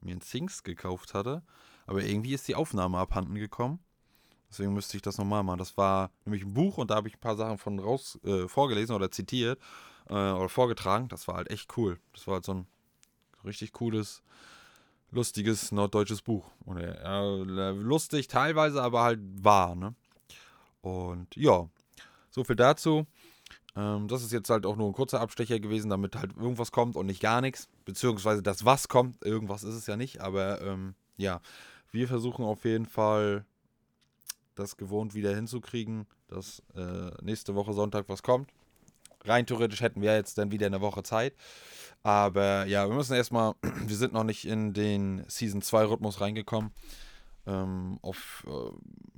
mir 0.00 0.12
in 0.14 0.20
Things 0.20 0.62
gekauft 0.62 1.12
hatte. 1.12 1.42
Aber 1.86 2.02
irgendwie 2.02 2.32
ist 2.32 2.48
die 2.48 2.54
Aufnahme 2.54 2.96
abhanden 2.96 3.34
gekommen. 3.34 3.78
Deswegen 4.50 4.72
müsste 4.72 4.96
ich 4.96 5.02
das 5.02 5.18
nochmal 5.18 5.42
machen. 5.42 5.58
Das 5.58 5.76
war 5.76 6.10
nämlich 6.24 6.44
ein 6.44 6.54
Buch 6.54 6.78
und 6.78 6.90
da 6.90 6.96
habe 6.96 7.08
ich 7.08 7.14
ein 7.14 7.20
paar 7.20 7.36
Sachen 7.36 7.58
von 7.58 7.78
raus 7.78 8.18
äh, 8.24 8.48
vorgelesen 8.48 8.94
oder 8.94 9.10
zitiert 9.10 9.58
äh, 10.08 10.14
oder 10.14 10.48
vorgetragen. 10.48 11.08
Das 11.08 11.28
war 11.28 11.36
halt 11.36 11.50
echt 11.50 11.76
cool. 11.76 11.98
Das 12.14 12.26
war 12.26 12.34
halt 12.34 12.44
so 12.44 12.54
ein 12.54 12.66
richtig 13.44 13.72
cooles, 13.72 14.22
lustiges 15.10 15.70
norddeutsches 15.70 16.22
Buch. 16.22 16.50
Und, 16.64 16.78
äh, 16.78 17.70
lustig 17.72 18.28
teilweise, 18.28 18.82
aber 18.82 19.02
halt 19.02 19.20
wahr. 19.22 19.74
Ne? 19.74 19.94
Und 20.80 21.34
ja, 21.36 21.68
so 22.30 22.44
viel 22.44 22.56
dazu. 22.56 23.06
Ähm, 23.76 24.08
das 24.08 24.22
ist 24.22 24.32
jetzt 24.32 24.50
halt 24.50 24.64
auch 24.64 24.76
nur 24.76 24.88
ein 24.88 24.94
kurzer 24.94 25.20
Abstecher 25.20 25.60
gewesen, 25.60 25.90
damit 25.90 26.16
halt 26.16 26.36
irgendwas 26.36 26.72
kommt 26.72 26.96
und 26.96 27.06
nicht 27.06 27.20
gar 27.20 27.40
nichts. 27.40 27.68
Beziehungsweise 27.84 28.42
das, 28.42 28.64
was 28.64 28.88
kommt, 28.88 29.24
irgendwas 29.24 29.62
ist 29.62 29.74
es 29.74 29.86
ja 29.86 29.96
nicht. 29.96 30.20
Aber 30.20 30.60
ähm, 30.62 30.94
ja, 31.16 31.40
wir 31.90 32.08
versuchen 32.08 32.44
auf 32.44 32.64
jeden 32.64 32.86
Fall 32.86 33.44
das 34.58 34.76
gewohnt 34.76 35.14
wieder 35.14 35.34
hinzukriegen, 35.34 36.06
dass 36.28 36.62
äh, 36.74 37.10
nächste 37.22 37.54
Woche 37.54 37.72
Sonntag 37.72 38.08
was 38.08 38.22
kommt. 38.22 38.50
Rein 39.24 39.46
theoretisch 39.46 39.80
hätten 39.80 40.00
wir 40.00 40.14
jetzt 40.14 40.38
dann 40.38 40.50
wieder 40.50 40.66
eine 40.66 40.80
Woche 40.80 41.02
Zeit. 41.02 41.34
Aber 42.02 42.66
ja, 42.66 42.88
wir 42.88 42.94
müssen 42.94 43.14
erstmal, 43.14 43.54
wir 43.86 43.96
sind 43.96 44.12
noch 44.12 44.24
nicht 44.24 44.46
in 44.46 44.72
den 44.72 45.24
Season 45.28 45.62
2 45.62 45.84
Rhythmus 45.84 46.20
reingekommen. 46.20 46.70
Ähm, 47.46 47.98
auf, 48.02 48.46
äh, 48.46 48.70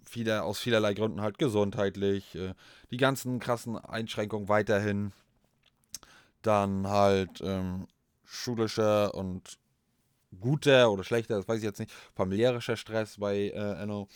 viele, 0.05 0.45
aus 0.45 0.59
vielerlei 0.59 0.95
Gründen 0.95 1.21
halt 1.21 1.39
gesundheitlich, 1.39 2.35
äh, 2.35 2.55
die 2.91 2.97
ganzen 2.97 3.41
krassen 3.41 3.77
Einschränkungen 3.77 4.49
weiterhin, 4.49 5.13
dann 6.43 6.87
halt 6.87 7.41
ähm, 7.43 7.87
schulischer 8.25 9.15
und 9.15 9.59
guter 10.39 10.91
oder 10.91 11.05
schlechter, 11.05 11.37
das 11.37 11.49
weiß 11.49 11.59
ich 11.59 11.65
jetzt 11.65 11.81
nicht, 11.81 11.93
familiärischer 12.15 12.77
Stress 12.77 13.19
bei 13.19 13.49
äh, 13.49 13.83
Enno, 13.83 14.09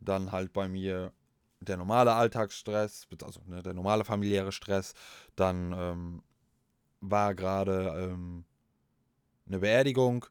dann 0.00 0.32
halt 0.32 0.52
bei 0.52 0.68
mir 0.68 1.12
der 1.60 1.76
normale 1.76 2.12
Alltagsstress, 2.12 3.06
also 3.22 3.40
ne, 3.46 3.62
der 3.62 3.74
normale 3.74 4.04
familiäre 4.04 4.52
Stress, 4.52 4.94
dann 5.34 5.72
ähm, 5.72 6.22
war 7.00 7.34
gerade 7.34 8.12
ähm, 8.12 8.44
eine 9.46 9.58
Beerdigung, 9.60 10.26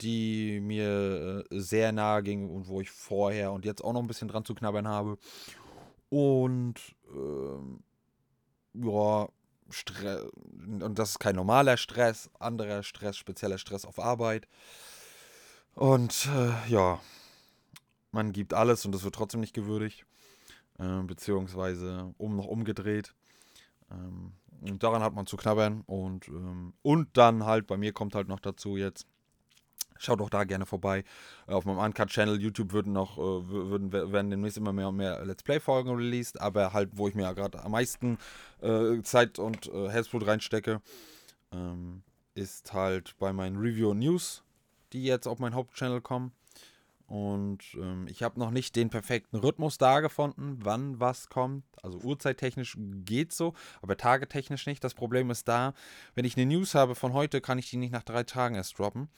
die 0.00 0.60
mir 0.60 1.44
äh, 1.50 1.60
sehr 1.60 1.92
nahe 1.92 2.22
ging 2.22 2.48
und 2.48 2.68
wo 2.68 2.80
ich 2.80 2.90
vorher 2.90 3.52
und 3.52 3.64
jetzt 3.64 3.84
auch 3.84 3.92
noch 3.92 4.00
ein 4.00 4.06
bisschen 4.06 4.28
dran 4.28 4.44
zu 4.44 4.54
knabbern 4.54 4.88
habe. 4.88 5.18
Und 6.08 6.74
ähm, 7.12 7.82
ja, 8.74 9.28
Stress, 9.70 10.22
und 10.80 10.98
das 10.98 11.10
ist 11.10 11.18
kein 11.20 11.36
normaler 11.36 11.76
Stress, 11.76 12.30
anderer 12.38 12.82
Stress, 12.82 13.16
spezieller 13.16 13.58
Stress 13.58 13.84
auf 13.84 13.98
Arbeit. 13.98 14.48
Und 15.74 16.28
äh, 16.34 16.70
ja, 16.70 17.00
man 18.12 18.32
gibt 18.32 18.54
alles 18.54 18.84
und 18.84 18.92
das 18.92 19.04
wird 19.04 19.14
trotzdem 19.14 19.40
nicht 19.40 19.54
gewürdigt, 19.54 20.04
äh, 20.78 21.02
beziehungsweise 21.02 22.12
um 22.18 22.36
noch 22.36 22.46
umgedreht. 22.46 23.14
Ähm, 23.90 24.32
und 24.60 24.82
daran 24.82 25.02
hat 25.02 25.14
man 25.14 25.26
zu 25.26 25.36
knabbern 25.36 25.82
und, 25.86 26.28
ähm, 26.28 26.74
und 26.82 27.16
dann 27.16 27.44
halt, 27.44 27.66
bei 27.66 27.76
mir 27.76 27.92
kommt 27.92 28.14
halt 28.14 28.28
noch 28.28 28.40
dazu 28.40 28.76
jetzt, 28.76 29.06
Schaut 30.00 30.22
auch 30.22 30.30
da 30.30 30.44
gerne 30.44 30.64
vorbei. 30.64 31.04
Äh, 31.46 31.52
auf 31.52 31.66
meinem 31.66 31.78
Uncut-Channel, 31.78 32.40
YouTube 32.40 32.72
würden 32.72 32.94
noch, 32.94 33.18
äh, 33.18 33.20
würden, 33.20 33.92
werden 33.92 34.30
demnächst 34.30 34.56
immer 34.56 34.72
mehr 34.72 34.88
und 34.88 34.96
mehr 34.96 35.22
Let's 35.26 35.42
Play-Folgen 35.42 35.94
released, 35.94 36.40
aber 36.40 36.72
halt, 36.72 36.88
wo 36.94 37.06
ich 37.06 37.14
mir 37.14 37.22
ja 37.22 37.34
gerade 37.34 37.62
am 37.62 37.72
meisten 37.72 38.16
äh, 38.62 39.02
Zeit 39.02 39.38
und 39.38 39.66
äh, 39.66 39.90
Herzblut 39.90 40.26
reinstecke, 40.26 40.80
ähm, 41.52 42.02
ist 42.34 42.72
halt 42.72 43.14
bei 43.18 43.34
meinen 43.34 43.58
Review 43.58 43.92
News, 43.92 44.42
die 44.94 45.04
jetzt 45.04 45.26
auf 45.26 45.38
meinen 45.38 45.54
Hauptchannel 45.54 46.00
kommen. 46.00 46.32
Und 47.06 47.74
ähm, 47.74 48.06
ich 48.08 48.22
habe 48.22 48.38
noch 48.38 48.52
nicht 48.52 48.76
den 48.76 48.88
perfekten 48.88 49.36
Rhythmus 49.36 49.76
da 49.76 50.00
gefunden, 50.00 50.60
wann 50.62 50.98
was 50.98 51.28
kommt. 51.28 51.64
Also 51.82 51.98
uhrzeittechnisch 51.98 52.76
geht 53.04 53.32
so, 53.32 53.52
aber 53.82 53.98
tagetechnisch 53.98 54.64
nicht. 54.66 54.82
Das 54.82 54.94
Problem 54.94 55.28
ist 55.28 55.46
da, 55.46 55.74
wenn 56.14 56.24
ich 56.24 56.36
eine 56.36 56.46
News 56.46 56.74
habe 56.74 56.94
von 56.94 57.12
heute, 57.12 57.40
kann 57.42 57.58
ich 57.58 57.68
die 57.68 57.76
nicht 57.76 57.92
nach 57.92 58.04
drei 58.04 58.22
Tagen 58.22 58.54
erst 58.54 58.78
droppen. 58.78 59.08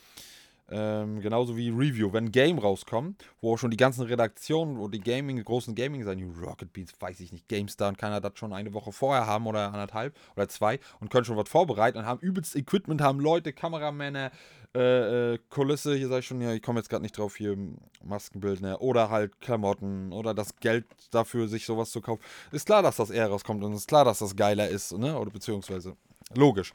Ähm, 0.74 1.20
genauso 1.20 1.54
wie 1.54 1.68
Review. 1.68 2.14
Wenn 2.14 2.26
ein 2.26 2.32
Game 2.32 2.58
rauskommt, 2.58 3.22
wo 3.42 3.52
auch 3.52 3.58
schon 3.58 3.70
die 3.70 3.76
ganzen 3.76 4.06
Redaktionen, 4.06 4.78
wo 4.78 4.88
die 4.88 5.00
Gaming, 5.00 5.42
großen 5.44 5.74
Gaming 5.74 6.02
sein, 6.02 6.34
Rocket 6.42 6.72
Beans, 6.72 6.92
weiß 6.98 7.20
ich 7.20 7.30
nicht, 7.30 7.46
GameStar 7.46 7.88
und 7.88 7.98
kann 7.98 8.10
er 8.10 8.22
das 8.22 8.32
schon 8.36 8.54
eine 8.54 8.72
Woche 8.72 8.90
vorher 8.90 9.26
haben 9.26 9.46
oder 9.46 9.66
anderthalb 9.66 10.16
oder 10.34 10.48
zwei 10.48 10.80
und 11.00 11.10
können 11.10 11.26
schon 11.26 11.36
was 11.36 11.50
vorbereiten 11.50 11.98
und 11.98 12.06
haben 12.06 12.20
übelst 12.20 12.56
Equipment, 12.56 13.02
haben 13.02 13.20
Leute, 13.20 13.52
Kameramänner, 13.52 14.30
äh, 14.74 15.34
äh, 15.34 15.38
Kulisse, 15.50 15.94
hier 15.94 16.08
sag 16.08 16.20
ich 16.20 16.26
schon, 16.26 16.40
ja, 16.40 16.54
ich 16.54 16.62
komme 16.62 16.80
jetzt 16.80 16.88
gerade 16.88 17.02
nicht 17.02 17.18
drauf, 17.18 17.36
hier 17.36 17.54
Maskenbildner 18.02 18.80
oder 18.80 19.10
halt 19.10 19.38
Klamotten 19.42 20.10
oder 20.14 20.32
das 20.32 20.56
Geld 20.56 20.86
dafür, 21.10 21.48
sich 21.48 21.66
sowas 21.66 21.90
zu 21.90 22.00
kaufen. 22.00 22.22
Ist 22.50 22.64
klar, 22.64 22.82
dass 22.82 22.96
das 22.96 23.10
eher 23.10 23.28
rauskommt 23.28 23.62
und 23.62 23.74
ist 23.74 23.88
klar, 23.88 24.06
dass 24.06 24.20
das 24.20 24.34
geiler 24.34 24.68
ist, 24.68 24.96
ne? 24.96 25.18
Oder 25.18 25.30
beziehungsweise 25.30 25.96
logisch. 26.34 26.72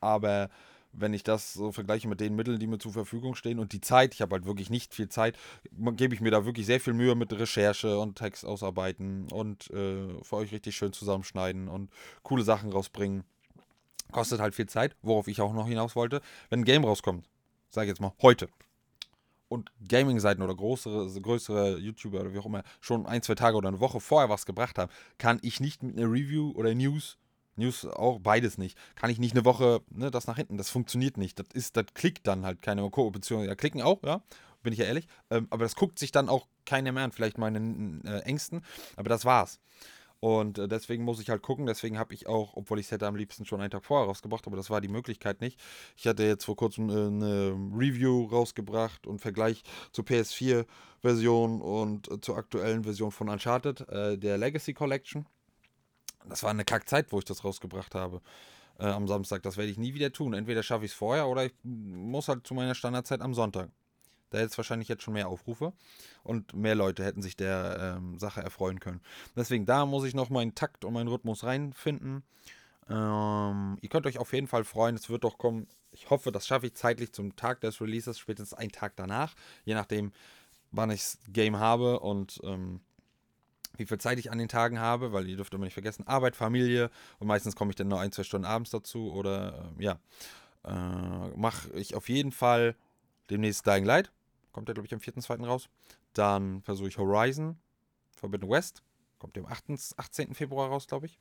Aber 0.00 0.50
wenn 0.92 1.14
ich 1.14 1.22
das 1.22 1.52
so 1.52 1.72
vergleiche 1.72 2.08
mit 2.08 2.20
den 2.20 2.34
Mitteln, 2.34 2.58
die 2.58 2.66
mir 2.66 2.78
zur 2.78 2.92
Verfügung 2.92 3.34
stehen 3.34 3.58
und 3.58 3.72
die 3.72 3.80
Zeit, 3.80 4.14
ich 4.14 4.22
habe 4.22 4.34
halt 4.34 4.44
wirklich 4.44 4.70
nicht 4.70 4.94
viel 4.94 5.08
Zeit, 5.08 5.38
gebe 5.72 6.14
ich 6.14 6.20
mir 6.20 6.30
da 6.30 6.44
wirklich 6.44 6.66
sehr 6.66 6.80
viel 6.80 6.94
Mühe 6.94 7.14
mit 7.14 7.32
Recherche 7.32 7.98
und 7.98 8.16
Text 8.16 8.44
ausarbeiten 8.44 9.30
und 9.30 9.70
äh, 9.70 10.22
für 10.22 10.36
euch 10.36 10.52
richtig 10.52 10.76
schön 10.76 10.92
zusammenschneiden 10.92 11.68
und 11.68 11.90
coole 12.22 12.42
Sachen 12.42 12.72
rausbringen. 12.72 13.24
Kostet 14.10 14.40
halt 14.40 14.54
viel 14.54 14.66
Zeit, 14.66 14.96
worauf 15.02 15.28
ich 15.28 15.40
auch 15.40 15.52
noch 15.52 15.68
hinaus 15.68 15.94
wollte. 15.94 16.20
Wenn 16.48 16.60
ein 16.60 16.64
Game 16.64 16.84
rauskommt, 16.84 17.26
sage 17.68 17.86
ich 17.86 17.90
jetzt 17.90 18.00
mal 18.00 18.12
heute, 18.20 18.48
und 19.50 19.72
Gaming-Seiten 19.88 20.42
oder 20.42 20.54
größere, 20.54 21.20
größere 21.20 21.78
YouTuber 21.78 22.20
oder 22.20 22.32
wie 22.32 22.38
auch 22.38 22.46
immer 22.46 22.62
schon 22.80 23.06
ein, 23.06 23.20
zwei 23.22 23.34
Tage 23.34 23.56
oder 23.56 23.68
eine 23.68 23.80
Woche 23.80 24.00
vorher 24.00 24.28
was 24.28 24.46
gebracht 24.46 24.78
haben, 24.78 24.92
kann 25.18 25.40
ich 25.42 25.60
nicht 25.60 25.82
mit 25.82 25.98
einer 25.98 26.10
Review 26.10 26.52
oder 26.52 26.72
News 26.74 27.18
News 27.56 27.84
auch 27.84 28.20
beides 28.20 28.58
nicht. 28.58 28.78
Kann 28.94 29.10
ich 29.10 29.18
nicht 29.18 29.34
eine 29.34 29.44
Woche 29.44 29.82
ne, 29.90 30.10
das 30.10 30.26
nach 30.26 30.36
hinten. 30.36 30.56
Das 30.56 30.70
funktioniert 30.70 31.16
nicht. 31.16 31.38
Das 31.38 31.46
ist, 31.52 31.76
das 31.76 31.86
klickt 31.94 32.26
dann 32.26 32.44
halt 32.44 32.62
keine 32.62 32.82
Beziehungsweise 33.10 33.48
ja, 33.48 33.54
klicken 33.54 33.82
auch, 33.82 34.02
ja, 34.02 34.22
bin 34.62 34.72
ich 34.72 34.78
ja 34.78 34.86
ehrlich. 34.86 35.06
Ähm, 35.30 35.46
aber 35.50 35.64
das 35.64 35.76
guckt 35.76 35.98
sich 35.98 36.12
dann 36.12 36.28
auch 36.28 36.46
keiner 36.64 36.92
mehr 36.92 37.04
an. 37.04 37.12
Vielleicht 37.12 37.38
meine 37.38 38.00
äh, 38.04 38.20
Ängsten, 38.20 38.62
aber 38.96 39.08
das 39.08 39.24
war's. 39.24 39.60
Und 40.20 40.58
äh, 40.58 40.68
deswegen 40.68 41.02
muss 41.04 41.20
ich 41.20 41.30
halt 41.30 41.42
gucken. 41.42 41.66
Deswegen 41.66 41.98
habe 41.98 42.12
ich 42.14 42.26
auch, 42.26 42.54
obwohl 42.54 42.78
ich 42.78 42.86
es 42.86 42.92
hätte 42.92 43.06
am 43.06 43.16
liebsten 43.16 43.46
schon 43.46 43.60
einen 43.60 43.70
Tag 43.70 43.84
vorher 43.84 44.06
rausgebracht, 44.06 44.46
aber 44.46 44.56
das 44.56 44.68
war 44.68 44.80
die 44.80 44.88
Möglichkeit 44.88 45.40
nicht. 45.40 45.58
Ich 45.96 46.06
hatte 46.06 46.24
jetzt 46.24 46.44
vor 46.44 46.56
kurzem 46.56 46.90
äh, 46.90 46.92
eine 46.92 47.50
Review 47.74 48.26
rausgebracht 48.26 49.06
und 49.06 49.20
Vergleich 49.20 49.62
zur 49.92 50.04
PS4-Version 50.04 51.62
und 51.62 52.10
äh, 52.10 52.20
zur 52.20 52.36
aktuellen 52.36 52.84
Version 52.84 53.10
von 53.10 53.30
Uncharted, 53.30 53.88
äh, 53.88 54.18
der 54.18 54.36
Legacy 54.36 54.74
Collection. 54.74 55.26
Das 56.28 56.42
war 56.42 56.50
eine 56.50 56.64
Kackzeit, 56.64 57.12
wo 57.12 57.18
ich 57.18 57.24
das 57.24 57.44
rausgebracht 57.44 57.94
habe 57.94 58.20
äh, 58.78 58.86
am 58.86 59.06
Samstag. 59.08 59.42
Das 59.42 59.56
werde 59.56 59.70
ich 59.70 59.78
nie 59.78 59.94
wieder 59.94 60.12
tun. 60.12 60.34
Entweder 60.34 60.62
schaffe 60.62 60.84
ich 60.84 60.92
es 60.92 60.96
vorher 60.96 61.28
oder 61.28 61.46
ich 61.46 61.54
muss 61.62 62.28
halt 62.28 62.46
zu 62.46 62.54
meiner 62.54 62.74
Standardzeit 62.74 63.20
am 63.20 63.34
Sonntag. 63.34 63.70
Da 64.30 64.38
hätte 64.38 64.48
es 64.48 64.56
wahrscheinlich 64.56 64.88
jetzt 64.88 65.02
schon 65.02 65.14
mehr 65.14 65.28
Aufrufe 65.28 65.72
und 66.22 66.54
mehr 66.54 66.76
Leute 66.76 67.04
hätten 67.04 67.20
sich 67.20 67.36
der 67.36 67.96
ähm, 67.98 68.18
Sache 68.18 68.40
erfreuen 68.40 68.78
können. 68.78 69.00
Deswegen, 69.36 69.66
da 69.66 69.86
muss 69.86 70.04
ich 70.04 70.14
noch 70.14 70.30
meinen 70.30 70.54
Takt 70.54 70.84
und 70.84 70.92
meinen 70.92 71.08
Rhythmus 71.08 71.42
reinfinden. 71.42 72.22
Ähm, 72.88 73.78
ihr 73.80 73.88
könnt 73.88 74.06
euch 74.06 74.18
auf 74.18 74.32
jeden 74.32 74.46
Fall 74.46 74.64
freuen. 74.64 74.94
Es 74.94 75.10
wird 75.10 75.24
doch 75.24 75.36
kommen. 75.36 75.66
Ich 75.90 76.10
hoffe, 76.10 76.30
das 76.30 76.46
schaffe 76.46 76.66
ich 76.66 76.74
zeitlich 76.74 77.12
zum 77.12 77.34
Tag 77.34 77.60
des 77.60 77.80
Releases, 77.80 78.20
spätestens 78.20 78.56
einen 78.56 78.70
Tag 78.70 78.94
danach. 78.94 79.34
Je 79.64 79.74
nachdem, 79.74 80.12
wann 80.70 80.90
ich 80.90 81.00
das 81.00 81.18
Game 81.28 81.58
habe 81.58 81.98
und 81.98 82.40
ähm, 82.44 82.80
wie 83.80 83.86
viel 83.86 83.98
Zeit 83.98 84.18
ich 84.18 84.30
an 84.30 84.38
den 84.38 84.48
Tagen 84.48 84.78
habe, 84.78 85.12
weil 85.12 85.26
ihr 85.28 85.36
dürft 85.36 85.54
immer 85.54 85.64
nicht 85.64 85.74
vergessen, 85.74 86.06
Arbeit, 86.06 86.36
Familie 86.36 86.90
und 87.18 87.26
meistens 87.26 87.56
komme 87.56 87.70
ich 87.70 87.76
dann 87.76 87.88
nur 87.88 87.98
ein, 87.98 88.12
zwei 88.12 88.22
Stunden 88.22 88.44
abends 88.44 88.70
dazu 88.70 89.12
oder 89.12 89.72
äh, 89.78 89.82
ja, 89.82 89.98
äh, 90.64 91.36
mache 91.36 91.70
ich 91.72 91.94
auf 91.94 92.08
jeden 92.08 92.30
Fall 92.30 92.76
demnächst 93.30 93.66
Dying 93.66 93.84
Light, 93.84 94.12
kommt 94.52 94.68
der 94.68 94.74
glaube 94.74 94.86
ich 94.86 94.94
am 94.94 95.00
4.2. 95.00 95.44
raus, 95.44 95.68
dann 96.12 96.62
versuche 96.62 96.88
ich 96.88 96.98
Horizon, 96.98 97.58
Forbidden 98.16 98.48
West, 98.48 98.82
kommt 99.18 99.36
am 99.38 99.46
18. 99.46 100.34
Februar 100.34 100.68
raus, 100.68 100.86
glaube 100.86 101.06
ich 101.06 101.18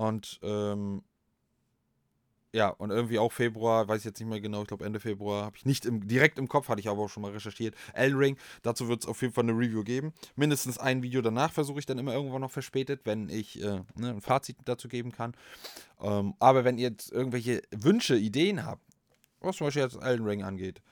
und 0.00 0.40
ähm, 0.42 1.02
ja, 2.52 2.68
und 2.68 2.90
irgendwie 2.90 3.18
auch 3.18 3.32
Februar, 3.32 3.86
weiß 3.86 3.98
ich 4.00 4.04
jetzt 4.04 4.18
nicht 4.18 4.28
mehr 4.28 4.40
genau, 4.40 4.62
ich 4.62 4.68
glaube 4.68 4.84
Ende 4.84 4.98
Februar, 4.98 5.44
habe 5.44 5.56
ich 5.56 5.64
nicht 5.64 5.86
im, 5.86 6.06
direkt 6.08 6.38
im 6.38 6.48
Kopf, 6.48 6.68
hatte 6.68 6.80
ich 6.80 6.88
aber 6.88 7.02
auch 7.02 7.08
schon 7.08 7.22
mal 7.22 7.30
recherchiert. 7.30 7.76
Elden 7.94 8.18
Ring, 8.18 8.36
dazu 8.62 8.88
wird 8.88 9.02
es 9.02 9.08
auf 9.08 9.22
jeden 9.22 9.32
Fall 9.32 9.44
eine 9.44 9.52
Review 9.52 9.84
geben. 9.84 10.12
Mindestens 10.34 10.78
ein 10.78 11.02
Video 11.02 11.22
danach 11.22 11.52
versuche 11.52 11.78
ich 11.78 11.86
dann 11.86 11.98
immer 11.98 12.12
irgendwann 12.12 12.40
noch 12.40 12.50
verspätet, 12.50 13.02
wenn 13.04 13.28
ich 13.28 13.62
äh, 13.62 13.82
ne, 13.94 14.10
ein 14.10 14.20
Fazit 14.20 14.56
dazu 14.64 14.88
geben 14.88 15.12
kann. 15.12 15.34
Ähm, 16.00 16.34
aber 16.40 16.64
wenn 16.64 16.78
ihr 16.78 16.88
jetzt 16.88 17.12
irgendwelche 17.12 17.62
Wünsche, 17.70 18.16
Ideen 18.16 18.64
habt, 18.64 18.82
was 19.40 19.56
zum 19.56 19.68
Beispiel 19.68 19.82
jetzt 19.82 20.02
Elden 20.02 20.26
Ring 20.26 20.42
angeht, 20.42 20.82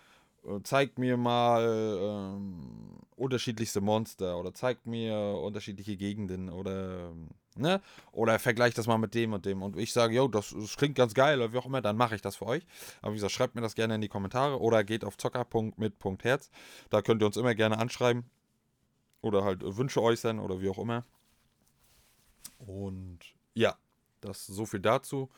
äh, 0.44 0.62
zeigt 0.62 0.98
mir 0.98 1.16
mal 1.16 1.98
ähm, 2.00 3.00
unterschiedlichste 3.16 3.80
Monster 3.80 4.38
oder 4.38 4.54
zeigt 4.54 4.86
mir 4.86 5.16
unterschiedliche 5.42 5.96
Gegenden 5.96 6.50
oder 6.50 7.12
ne? 7.58 7.80
Oder 8.12 8.38
vergleicht 8.38 8.78
das 8.78 8.86
mal 8.86 8.98
mit 8.98 9.14
dem 9.14 9.32
und 9.32 9.44
dem. 9.46 9.62
Und 9.62 9.76
ich 9.76 9.92
sage, 9.92 10.14
yo, 10.14 10.28
das, 10.28 10.54
das 10.58 10.76
klingt 10.76 10.94
ganz 10.94 11.14
geil 11.14 11.40
oder 11.40 11.52
wie 11.52 11.58
auch 11.58 11.66
immer, 11.66 11.80
dann 11.82 11.96
mache 11.96 12.14
ich 12.14 12.22
das 12.22 12.36
für 12.36 12.46
euch. 12.46 12.66
Aber 13.02 13.12
wie 13.12 13.16
gesagt, 13.16 13.32
schreibt 13.32 13.54
mir 13.54 13.60
das 13.60 13.74
gerne 13.74 13.94
in 13.94 14.00
die 14.00 14.08
Kommentare 14.08 14.60
oder 14.60 14.84
geht 14.84 15.04
auf 15.04 15.16
zocker.mit.herz. 15.16 16.50
Da 16.90 17.02
könnt 17.02 17.22
ihr 17.22 17.26
uns 17.26 17.36
immer 17.36 17.54
gerne 17.54 17.78
anschreiben. 17.78 18.24
Oder 19.20 19.44
halt 19.44 19.60
Wünsche 19.76 20.00
äußern 20.00 20.38
oder 20.38 20.60
wie 20.60 20.68
auch 20.68 20.78
immer. 20.78 21.04
Und 22.58 23.18
ja, 23.54 23.76
das 24.20 24.46
so 24.46 24.66
viel 24.66 24.80
dazu. 24.80 25.28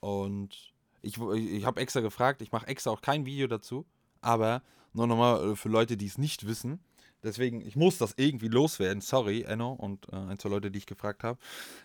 Und 0.00 0.72
ich, 1.02 1.18
ich 1.18 1.64
habe 1.64 1.80
extra 1.80 2.00
gefragt, 2.00 2.42
ich 2.42 2.52
mache 2.52 2.66
extra 2.66 2.90
auch 2.90 3.00
kein 3.00 3.26
Video 3.26 3.46
dazu, 3.46 3.86
aber 4.20 4.62
nur 4.92 5.06
nochmal 5.06 5.52
äh, 5.52 5.56
für 5.56 5.68
Leute, 5.68 5.96
die 5.96 6.06
es 6.06 6.18
nicht 6.18 6.46
wissen. 6.46 6.80
Deswegen, 7.26 7.60
ich 7.60 7.74
muss 7.74 7.98
das 7.98 8.14
irgendwie 8.16 8.48
loswerden. 8.48 9.00
Sorry, 9.00 9.42
Enno 9.42 9.72
und 9.72 10.06
äh, 10.12 10.16
ein, 10.16 10.38
zwei 10.38 10.48
Leute, 10.48 10.70
die 10.70 10.78
ich 10.78 10.86
gefragt 10.86 11.24
habe. 11.24 11.38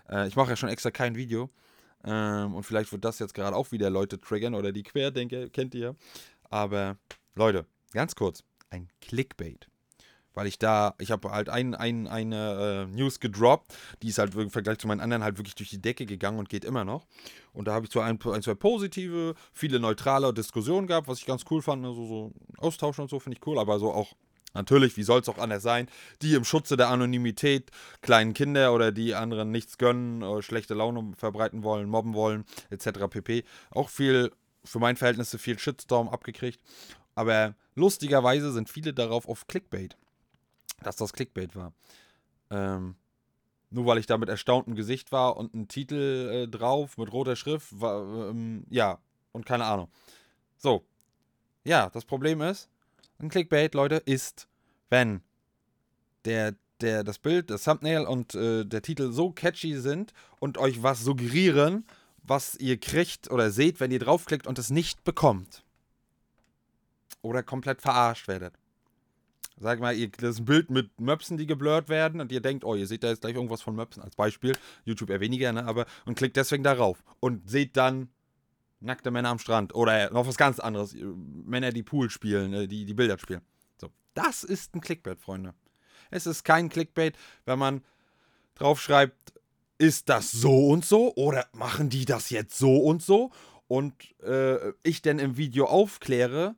Äh, 0.07 0.27
ich 0.27 0.35
mache 0.35 0.51
ja 0.51 0.55
schon 0.55 0.69
extra 0.69 0.91
kein 0.91 1.15
Video. 1.15 1.49
Ähm, 2.03 2.53
und 2.53 2.63
vielleicht 2.63 2.91
wird 2.91 3.03
das 3.03 3.17
jetzt 3.17 3.33
gerade 3.33 3.55
auch 3.55 3.71
wieder 3.71 3.89
Leute 3.89 4.19
triggern 4.19 4.53
oder 4.53 4.71
die 4.71 4.83
Querdenker, 4.83 5.49
kennt 5.49 5.73
ihr. 5.73 5.95
Aber 6.49 6.97
Leute, 7.33 7.65
ganz 7.91 8.15
kurz, 8.15 8.43
ein 8.69 8.87
Clickbait. 9.01 9.67
Weil 10.33 10.47
ich 10.47 10.59
da, 10.59 10.93
ich 10.99 11.11
habe 11.11 11.31
halt 11.31 11.49
ein, 11.49 11.75
ein, 11.75 12.07
eine 12.07 12.87
äh, 12.89 12.95
News 12.95 13.19
gedroppt, 13.19 13.73
die 14.01 14.09
ist 14.09 14.19
halt 14.19 14.33
im 14.35 14.49
Vergleich 14.51 14.77
zu 14.77 14.87
meinen 14.87 15.01
anderen 15.01 15.23
halt 15.23 15.37
wirklich 15.37 15.55
durch 15.55 15.71
die 15.71 15.81
Decke 15.81 16.05
gegangen 16.05 16.39
und 16.39 16.49
geht 16.49 16.65
immer 16.65 16.85
noch. 16.85 17.05
Und 17.51 17.67
da 17.67 17.73
habe 17.73 17.85
ich 17.85 17.91
zwar 17.91 18.05
ein, 18.05 18.19
ein, 18.23 18.41
zwei 18.41 18.53
positive, 18.53 19.33
viele 19.53 19.79
neutrale 19.79 20.33
Diskussionen 20.33 20.87
gehabt, 20.87 21.07
was 21.07 21.17
ich 21.17 21.25
ganz 21.25 21.43
cool 21.49 21.61
fand, 21.61 21.83
also 21.83 22.05
so 22.05 22.31
Austausch 22.57 22.99
und 22.99 23.09
so 23.09 23.19
finde 23.19 23.39
ich 23.39 23.47
cool, 23.47 23.59
aber 23.59 23.79
so 23.79 23.91
auch 23.91 24.13
Natürlich, 24.53 24.97
wie 24.97 25.03
soll 25.03 25.21
es 25.21 25.29
auch 25.29 25.37
anders 25.37 25.63
sein, 25.63 25.87
die 26.21 26.33
im 26.33 26.43
Schutze 26.43 26.75
der 26.75 26.89
Anonymität 26.89 27.71
kleinen 28.01 28.33
Kinder 28.33 28.73
oder 28.73 28.91
die 28.91 29.15
anderen 29.15 29.51
nichts 29.51 29.77
gönnen, 29.77 30.23
oder 30.23 30.41
schlechte 30.41 30.73
Laune 30.73 31.13
verbreiten 31.15 31.63
wollen, 31.63 31.89
mobben 31.89 32.13
wollen, 32.13 32.45
etc. 32.69 33.07
pp. 33.09 33.43
Auch 33.69 33.89
viel, 33.89 34.31
für 34.63 34.79
mein 34.79 34.97
Verhältnisse, 34.97 35.39
viel 35.39 35.57
Shitstorm 35.57 36.09
abgekriegt. 36.09 36.59
Aber 37.15 37.55
lustigerweise 37.75 38.51
sind 38.51 38.69
viele 38.69 38.93
darauf 38.93 39.27
auf 39.27 39.47
Clickbait, 39.47 39.95
dass 40.83 40.97
das 40.97 41.13
Clickbait 41.13 41.55
war. 41.55 41.73
Ähm, 42.49 42.95
nur 43.69 43.85
weil 43.85 43.97
ich 43.97 44.05
da 44.05 44.17
mit 44.17 44.27
erstauntem 44.27 44.75
Gesicht 44.75 45.13
war 45.13 45.37
und 45.37 45.53
ein 45.53 45.69
Titel 45.69 46.29
äh, 46.31 46.47
drauf 46.47 46.97
mit 46.97 47.11
roter 47.11 47.37
Schrift, 47.37 47.79
war, 47.79 48.29
ähm, 48.29 48.65
ja, 48.69 48.99
und 49.31 49.45
keine 49.45 49.65
Ahnung. 49.65 49.89
So. 50.57 50.85
Ja, 51.63 51.89
das 51.89 52.05
Problem 52.05 52.41
ist, 52.41 52.69
ein 53.21 53.29
Clickbait, 53.29 53.73
Leute, 53.73 53.95
ist, 53.95 54.47
wenn 54.89 55.21
der, 56.25 56.55
der, 56.81 57.03
das 57.03 57.19
Bild, 57.19 57.49
das 57.49 57.63
Thumbnail 57.63 58.05
und 58.05 58.35
äh, 58.35 58.65
der 58.65 58.81
Titel 58.81 59.11
so 59.11 59.31
catchy 59.31 59.77
sind 59.77 60.13
und 60.39 60.57
euch 60.57 60.83
was 60.83 61.03
suggerieren, 61.03 61.85
was 62.23 62.55
ihr 62.55 62.79
kriegt 62.79 63.31
oder 63.31 63.51
seht, 63.51 63.79
wenn 63.79 63.91
ihr 63.91 63.99
draufklickt 63.99 64.47
und 64.47 64.59
es 64.59 64.69
nicht 64.69 65.03
bekommt. 65.03 65.63
Oder 67.21 67.43
komplett 67.43 67.81
verarscht 67.81 68.27
werdet. 68.27 68.53
Sag 69.57 69.79
mal, 69.79 69.95
ihr, 69.95 70.09
das 70.09 70.31
ist 70.31 70.39
ein 70.39 70.45
Bild 70.45 70.71
mit 70.71 70.99
Möpsen, 70.99 71.37
die 71.37 71.45
geblurrt 71.45 71.87
werden 71.87 72.19
und 72.19 72.31
ihr 72.31 72.41
denkt, 72.41 72.63
oh, 72.65 72.75
ihr 72.75 72.87
seht 72.87 73.03
da 73.03 73.09
jetzt 73.09 73.21
gleich 73.21 73.35
irgendwas 73.35 73.61
von 73.61 73.75
Möpsen 73.75 74.01
als 74.01 74.15
Beispiel. 74.15 74.57
YouTube 74.85 75.11
eher 75.11 75.19
weniger, 75.19 75.53
ne? 75.53 75.65
Aber 75.65 75.85
und 76.05 76.15
klickt 76.15 76.35
deswegen 76.35 76.63
darauf 76.63 77.03
und 77.19 77.47
seht 77.47 77.77
dann 77.77 78.09
nackte 78.81 79.11
Männer 79.11 79.29
am 79.29 79.39
Strand 79.39 79.73
oder 79.73 80.11
noch 80.11 80.27
was 80.27 80.37
ganz 80.37 80.59
anderes. 80.59 80.95
Männer, 80.95 81.71
die 81.71 81.83
Pool 81.83 82.09
spielen, 82.09 82.53
äh, 82.53 82.67
die, 82.67 82.85
die 82.85 82.93
Bilder 82.93 83.17
spielen. 83.17 83.41
So, 83.79 83.89
das 84.13 84.43
ist 84.43 84.75
ein 84.75 84.81
Clickbait, 84.81 85.19
Freunde. 85.19 85.53
Es 86.09 86.25
ist 86.25 86.43
kein 86.43 86.69
Clickbait, 86.69 87.17
wenn 87.45 87.59
man 87.59 87.83
draufschreibt, 88.55 89.33
ist 89.77 90.09
das 90.09 90.31
so 90.31 90.67
und 90.67 90.85
so 90.85 91.15
oder 91.15 91.47
machen 91.53 91.89
die 91.89 92.05
das 92.05 92.29
jetzt 92.29 92.57
so 92.57 92.77
und 92.77 93.01
so 93.01 93.31
und 93.67 93.93
äh, 94.21 94.73
ich 94.83 95.01
dann 95.01 95.17
im 95.17 95.37
Video 95.37 95.65
aufkläre, 95.65 96.55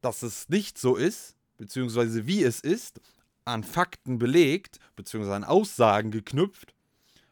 dass 0.00 0.22
es 0.22 0.48
nicht 0.48 0.78
so 0.78 0.96
ist 0.96 1.36
beziehungsweise 1.56 2.26
wie 2.26 2.42
es 2.42 2.60
ist, 2.60 3.00
an 3.44 3.62
Fakten 3.62 4.18
belegt, 4.18 4.78
beziehungsweise 4.96 5.36
an 5.36 5.44
Aussagen 5.44 6.10
geknüpft 6.10 6.74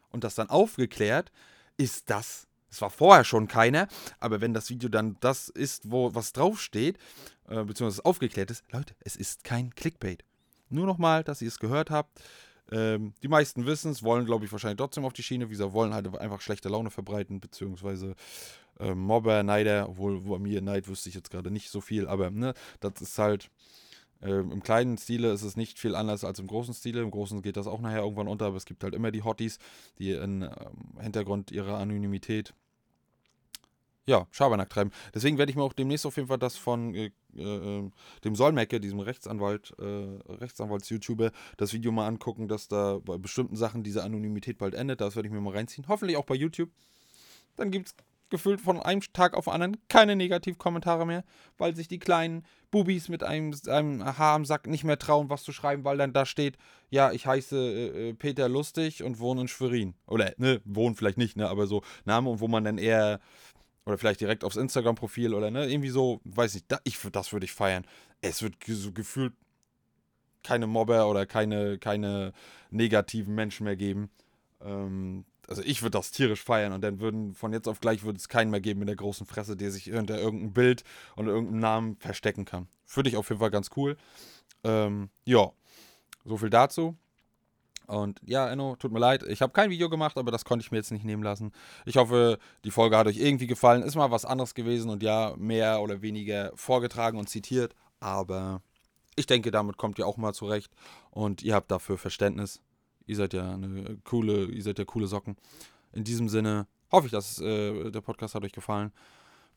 und 0.09 0.23
das 0.23 0.35
dann 0.35 0.49
aufgeklärt, 0.49 1.31
ist 1.77 2.09
das. 2.09 2.47
Es 2.73 2.81
war 2.81 2.89
vorher 2.89 3.23
schon 3.23 3.47
keiner, 3.47 3.87
aber 4.19 4.41
wenn 4.41 4.55
das 4.55 4.69
Video 4.71 4.89
dann 4.89 5.15
das 5.19 5.47
ist, 5.47 5.91
wo 5.91 6.15
was 6.15 6.33
draufsteht, 6.33 6.97
äh, 7.47 7.63
beziehungsweise 7.63 8.03
aufgeklärt 8.03 8.49
ist, 8.49 8.63
Leute, 8.71 8.95
es 9.01 9.15
ist 9.15 9.43
kein 9.43 9.75
Clickbait. 9.75 10.25
Nur 10.69 10.87
nochmal, 10.87 11.23
dass 11.23 11.41
ihr 11.43 11.49
es 11.49 11.59
gehört 11.59 11.91
habt. 11.91 12.19
Ähm, 12.71 13.13
die 13.21 13.27
meisten 13.27 13.67
wissen 13.67 13.91
es, 13.91 14.01
wollen, 14.01 14.25
glaube 14.25 14.45
ich, 14.45 14.51
wahrscheinlich 14.51 14.77
trotzdem 14.77 15.05
auf 15.05 15.13
die 15.13 15.21
Schiene. 15.21 15.51
Wie 15.51 15.59
wollen 15.59 15.93
halt 15.93 16.17
einfach 16.17 16.41
schlechte 16.41 16.67
Laune 16.69 16.89
verbreiten, 16.89 17.39
beziehungsweise 17.39 18.15
äh, 18.79 18.95
Mobber, 18.95 19.43
Neider, 19.43 19.89
obwohl 19.89 20.21
bei 20.21 20.39
mir 20.39 20.61
Neid 20.61 20.87
wüsste 20.87 21.09
ich 21.09 21.15
jetzt 21.15 21.29
gerade 21.29 21.51
nicht 21.51 21.69
so 21.69 21.79
viel, 21.79 22.07
aber 22.07 22.31
ne, 22.31 22.53
das 22.79 23.01
ist 23.01 23.19
halt. 23.19 23.51
Äh, 24.21 24.39
Im 24.39 24.63
kleinen 24.63 24.97
Stile 24.97 25.31
ist 25.33 25.43
es 25.43 25.57
nicht 25.57 25.77
viel 25.77 25.95
anders 25.95 26.23
als 26.23 26.39
im 26.39 26.47
großen 26.47 26.73
Stile. 26.73 27.01
Im 27.01 27.11
großen 27.11 27.41
geht 27.41 27.57
das 27.57 27.67
auch 27.67 27.81
nachher 27.81 28.03
irgendwann 28.03 28.29
unter, 28.29 28.45
aber 28.45 28.55
es 28.55 28.65
gibt 28.65 28.83
halt 28.83 28.95
immer 28.95 29.11
die 29.11 29.21
Hotties, 29.21 29.59
die 29.99 30.11
im 30.11 30.43
ähm, 30.43 30.49
Hintergrund 31.01 31.51
ihrer 31.51 31.77
Anonymität 31.77 32.53
ja, 34.05 34.27
Schabernack 34.31 34.69
treiben. 34.69 34.91
Deswegen 35.13 35.37
werde 35.37 35.49
ich 35.49 35.55
mir 35.55 35.63
auch 35.63 35.73
demnächst 35.73 36.05
auf 36.05 36.17
jeden 36.17 36.27
Fall 36.27 36.37
das 36.37 36.57
von 36.57 36.93
äh, 36.93 37.11
äh, 37.37 37.89
dem 38.23 38.35
Solmecke, 38.35 38.79
diesem 38.79 38.99
Rechtsanwalt, 38.99 39.73
äh, 39.79 40.33
Rechtsanwalts-YouTuber, 40.33 41.31
das 41.57 41.73
Video 41.73 41.91
mal 41.91 42.07
angucken, 42.07 42.47
dass 42.47 42.67
da 42.67 42.99
bei 43.03 43.17
bestimmten 43.17 43.55
Sachen 43.55 43.83
diese 43.83 44.03
Anonymität 44.03 44.57
bald 44.57 44.73
endet. 44.73 45.01
Das 45.01 45.15
werde 45.15 45.27
ich 45.27 45.33
mir 45.33 45.41
mal 45.41 45.53
reinziehen. 45.53 45.87
Hoffentlich 45.87 46.17
auch 46.17 46.25
bei 46.25 46.35
YouTube. 46.35 46.69
Dann 47.55 47.71
gibt 47.71 47.87
es 47.87 47.95
gefühlt 48.33 48.61
von 48.61 48.79
einem 48.79 49.01
Tag 49.13 49.35
auf 49.35 49.45
den 49.45 49.53
anderen 49.53 49.77
keine 49.89 50.15
Negativkommentare 50.15 51.05
mehr, 51.05 51.23
weil 51.59 51.75
sich 51.75 51.87
die 51.87 51.99
kleinen 51.99 52.43
Bubis 52.71 53.07
mit 53.07 53.23
einem, 53.23 53.53
einem 53.67 54.03
Haar 54.03 54.33
am 54.33 54.43
Sack 54.43 54.65
nicht 54.65 54.83
mehr 54.83 54.97
trauen, 54.97 55.29
was 55.29 55.43
zu 55.43 55.51
schreiben, 55.51 55.83
weil 55.83 55.97
dann 55.97 56.13
da 56.13 56.25
steht, 56.25 56.57
ja, 56.89 57.11
ich 57.11 57.27
heiße 57.27 57.55
äh, 57.55 58.09
äh 58.09 58.13
Peter 58.15 58.49
Lustig 58.49 59.03
und 59.03 59.19
wohne 59.19 59.41
in 59.41 59.47
Schwerin. 59.47 59.93
Oder, 60.07 60.33
ne, 60.37 60.61
wohnen 60.65 60.95
vielleicht 60.95 61.19
nicht, 61.19 61.37
ne, 61.37 61.47
aber 61.47 61.67
so 61.67 61.83
Name 62.05 62.27
und 62.27 62.39
wo 62.39 62.47
man 62.47 62.63
dann 62.63 62.79
eher 62.79 63.19
oder 63.85 63.97
vielleicht 63.97 64.21
direkt 64.21 64.43
aufs 64.43 64.55
Instagram-Profil 64.55 65.33
oder 65.33 65.51
ne, 65.51 65.69
irgendwie 65.69 65.89
so, 65.89 66.21
weiß 66.23 66.53
nicht, 66.53 66.65
da, 66.71 66.79
ich, 66.83 66.99
das 67.11 67.33
würde 67.33 67.45
ich 67.45 67.53
feiern. 67.53 67.85
Es 68.21 68.41
wird 68.41 68.55
so 68.65 68.91
gefühlt 68.91 69.33
keine 70.43 70.67
Mobber 70.67 71.09
oder 71.09 71.25
keine, 71.25 71.77
keine 71.79 72.33
negativen 72.69 73.35
Menschen 73.35 73.63
mehr 73.65 73.75
geben. 73.75 74.09
Ähm, 74.61 75.25
also 75.47 75.61
ich 75.63 75.81
würde 75.81 75.97
das 75.97 76.11
tierisch 76.11 76.43
feiern 76.43 76.73
und 76.73 76.81
dann 76.81 76.99
würden 76.99 77.33
von 77.33 77.51
jetzt 77.51 77.67
auf 77.67 77.81
gleich 77.81 78.03
würde 78.03 78.17
es 78.17 78.29
keinen 78.29 78.51
mehr 78.51 78.61
geben 78.61 78.79
mit 78.79 78.87
der 78.89 78.95
großen 78.95 79.25
Fresse, 79.25 79.57
der 79.57 79.71
sich 79.71 79.85
hinter 79.85 80.17
irgendeinem 80.17 80.53
Bild 80.53 80.83
und 81.15 81.27
irgendeinem 81.27 81.59
Namen 81.59 81.95
verstecken 81.97 82.45
kann. 82.45 82.67
Finde 82.85 83.09
ich 83.09 83.17
auf 83.17 83.29
jeden 83.29 83.39
Fall 83.39 83.51
ganz 83.51 83.69
cool. 83.75 83.97
Ähm, 84.63 85.09
ja, 85.25 85.51
so 86.23 86.37
viel 86.37 86.49
dazu. 86.49 86.97
Und 87.87 88.19
ja, 88.25 88.49
Enno, 88.49 88.75
tut 88.77 88.91
mir 88.91 88.99
leid, 88.99 89.23
ich 89.23 89.41
habe 89.41 89.53
kein 89.53 89.69
Video 89.69 89.89
gemacht, 89.89 90.17
aber 90.17 90.31
das 90.31 90.45
konnte 90.45 90.63
ich 90.63 90.71
mir 90.71 90.77
jetzt 90.77 90.91
nicht 90.91 91.05
nehmen 91.05 91.23
lassen. 91.23 91.51
Ich 91.85 91.97
hoffe, 91.97 92.39
die 92.63 92.71
Folge 92.71 92.97
hat 92.97 93.07
euch 93.07 93.17
irgendwie 93.17 93.47
gefallen. 93.47 93.83
Ist 93.83 93.95
mal 93.95 94.11
was 94.11 94.25
anderes 94.25 94.53
gewesen 94.53 94.89
und 94.89 95.03
ja, 95.03 95.33
mehr 95.37 95.81
oder 95.81 96.01
weniger 96.01 96.51
vorgetragen 96.55 97.17
und 97.17 97.29
zitiert. 97.29 97.75
Aber 97.99 98.61
ich 99.15 99.25
denke, 99.25 99.51
damit 99.51 99.77
kommt 99.77 99.99
ihr 99.99 100.07
auch 100.07 100.17
mal 100.17 100.33
zurecht. 100.33 100.71
Und 101.11 101.43
ihr 101.43 101.55
habt 101.55 101.71
dafür 101.71 101.97
Verständnis. 101.97 102.61
Ihr 103.05 103.15
seid 103.15 103.33
ja 103.33 103.53
eine 103.53 103.97
coole, 104.03 104.45
ihr 104.45 104.63
seid 104.63 104.79
ja 104.79 104.85
coole 104.85 105.07
Socken. 105.07 105.35
In 105.91 106.03
diesem 106.03 106.29
Sinne 106.29 106.67
hoffe 106.91 107.07
ich, 107.07 107.11
dass 107.11 107.39
äh, 107.39 107.91
der 107.91 108.01
Podcast 108.01 108.35
hat 108.35 108.43
euch 108.43 108.53
gefallen. 108.53 108.91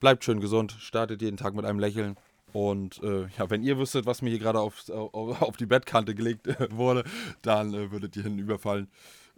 Bleibt 0.01 0.25
schön 0.25 0.41
gesund, 0.41 0.77
startet 0.79 1.23
jeden 1.23 1.37
Tag 1.37 1.55
mit 1.55 1.65
einem 1.65 1.79
Lächeln. 1.79 2.17
Und 2.57 3.03
äh, 3.03 3.27
ja, 3.37 3.51
wenn 3.51 3.63
ihr 3.63 3.77
wüsstet, 3.77 4.07
was 4.07 4.23
mir 4.23 4.31
hier 4.31 4.39
gerade 4.39 4.61
auf, 4.61 4.89
auf, 4.89 5.43
auf, 5.43 5.59
die 5.59 5.67
Bettkante 5.67 6.15
gelegt 6.15 6.47
äh, 6.47 6.69
wurde, 6.71 7.05
dann 7.43 7.75
äh, 7.75 7.93
würdet 7.93 8.17
ihr 8.17 8.23
hinüberfallen. 8.23 8.91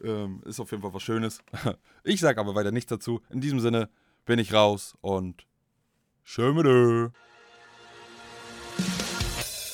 Ähm, 0.04 0.40
ist 0.46 0.60
auf 0.60 0.70
jeden 0.70 0.84
Fall 0.84 0.94
was 0.94 1.02
Schönes. 1.02 1.40
Ich 2.04 2.20
sage 2.20 2.38
aber 2.38 2.54
weiter 2.54 2.70
nichts 2.70 2.90
dazu. 2.90 3.20
In 3.28 3.40
diesem 3.40 3.58
Sinne 3.58 3.90
bin 4.24 4.38
ich 4.38 4.54
raus 4.54 4.96
und 5.00 5.48
Schömedö. 6.22 7.08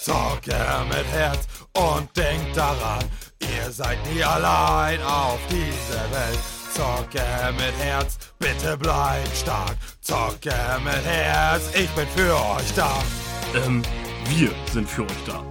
Zocke 0.00 0.57
mit 0.88 1.07
Herz 1.12 1.46
und 1.76 2.16
denkt 2.16 2.57
daran, 2.57 3.04
ihr 3.40 3.70
seid 3.70 3.98
nie 4.11 4.24
allein 4.24 5.02
auf 5.02 5.38
dieser 5.48 6.11
Welt. 6.11 6.40
Zocke 6.72 7.52
mit 7.59 7.76
Herz, 7.78 8.16
bitte 8.38 8.78
bleibt 8.78 9.37
stark. 9.37 9.76
Zocke 10.00 10.54
mit 10.83 11.04
Herz, 11.04 11.68
ich 11.74 11.90
bin 11.90 12.07
für 12.16 12.35
euch 12.35 12.74
da. 12.74 13.02
Ähm, 13.54 13.82
wir 14.30 14.50
sind 14.72 14.88
für 14.88 15.02
euch 15.02 15.24
da. 15.26 15.44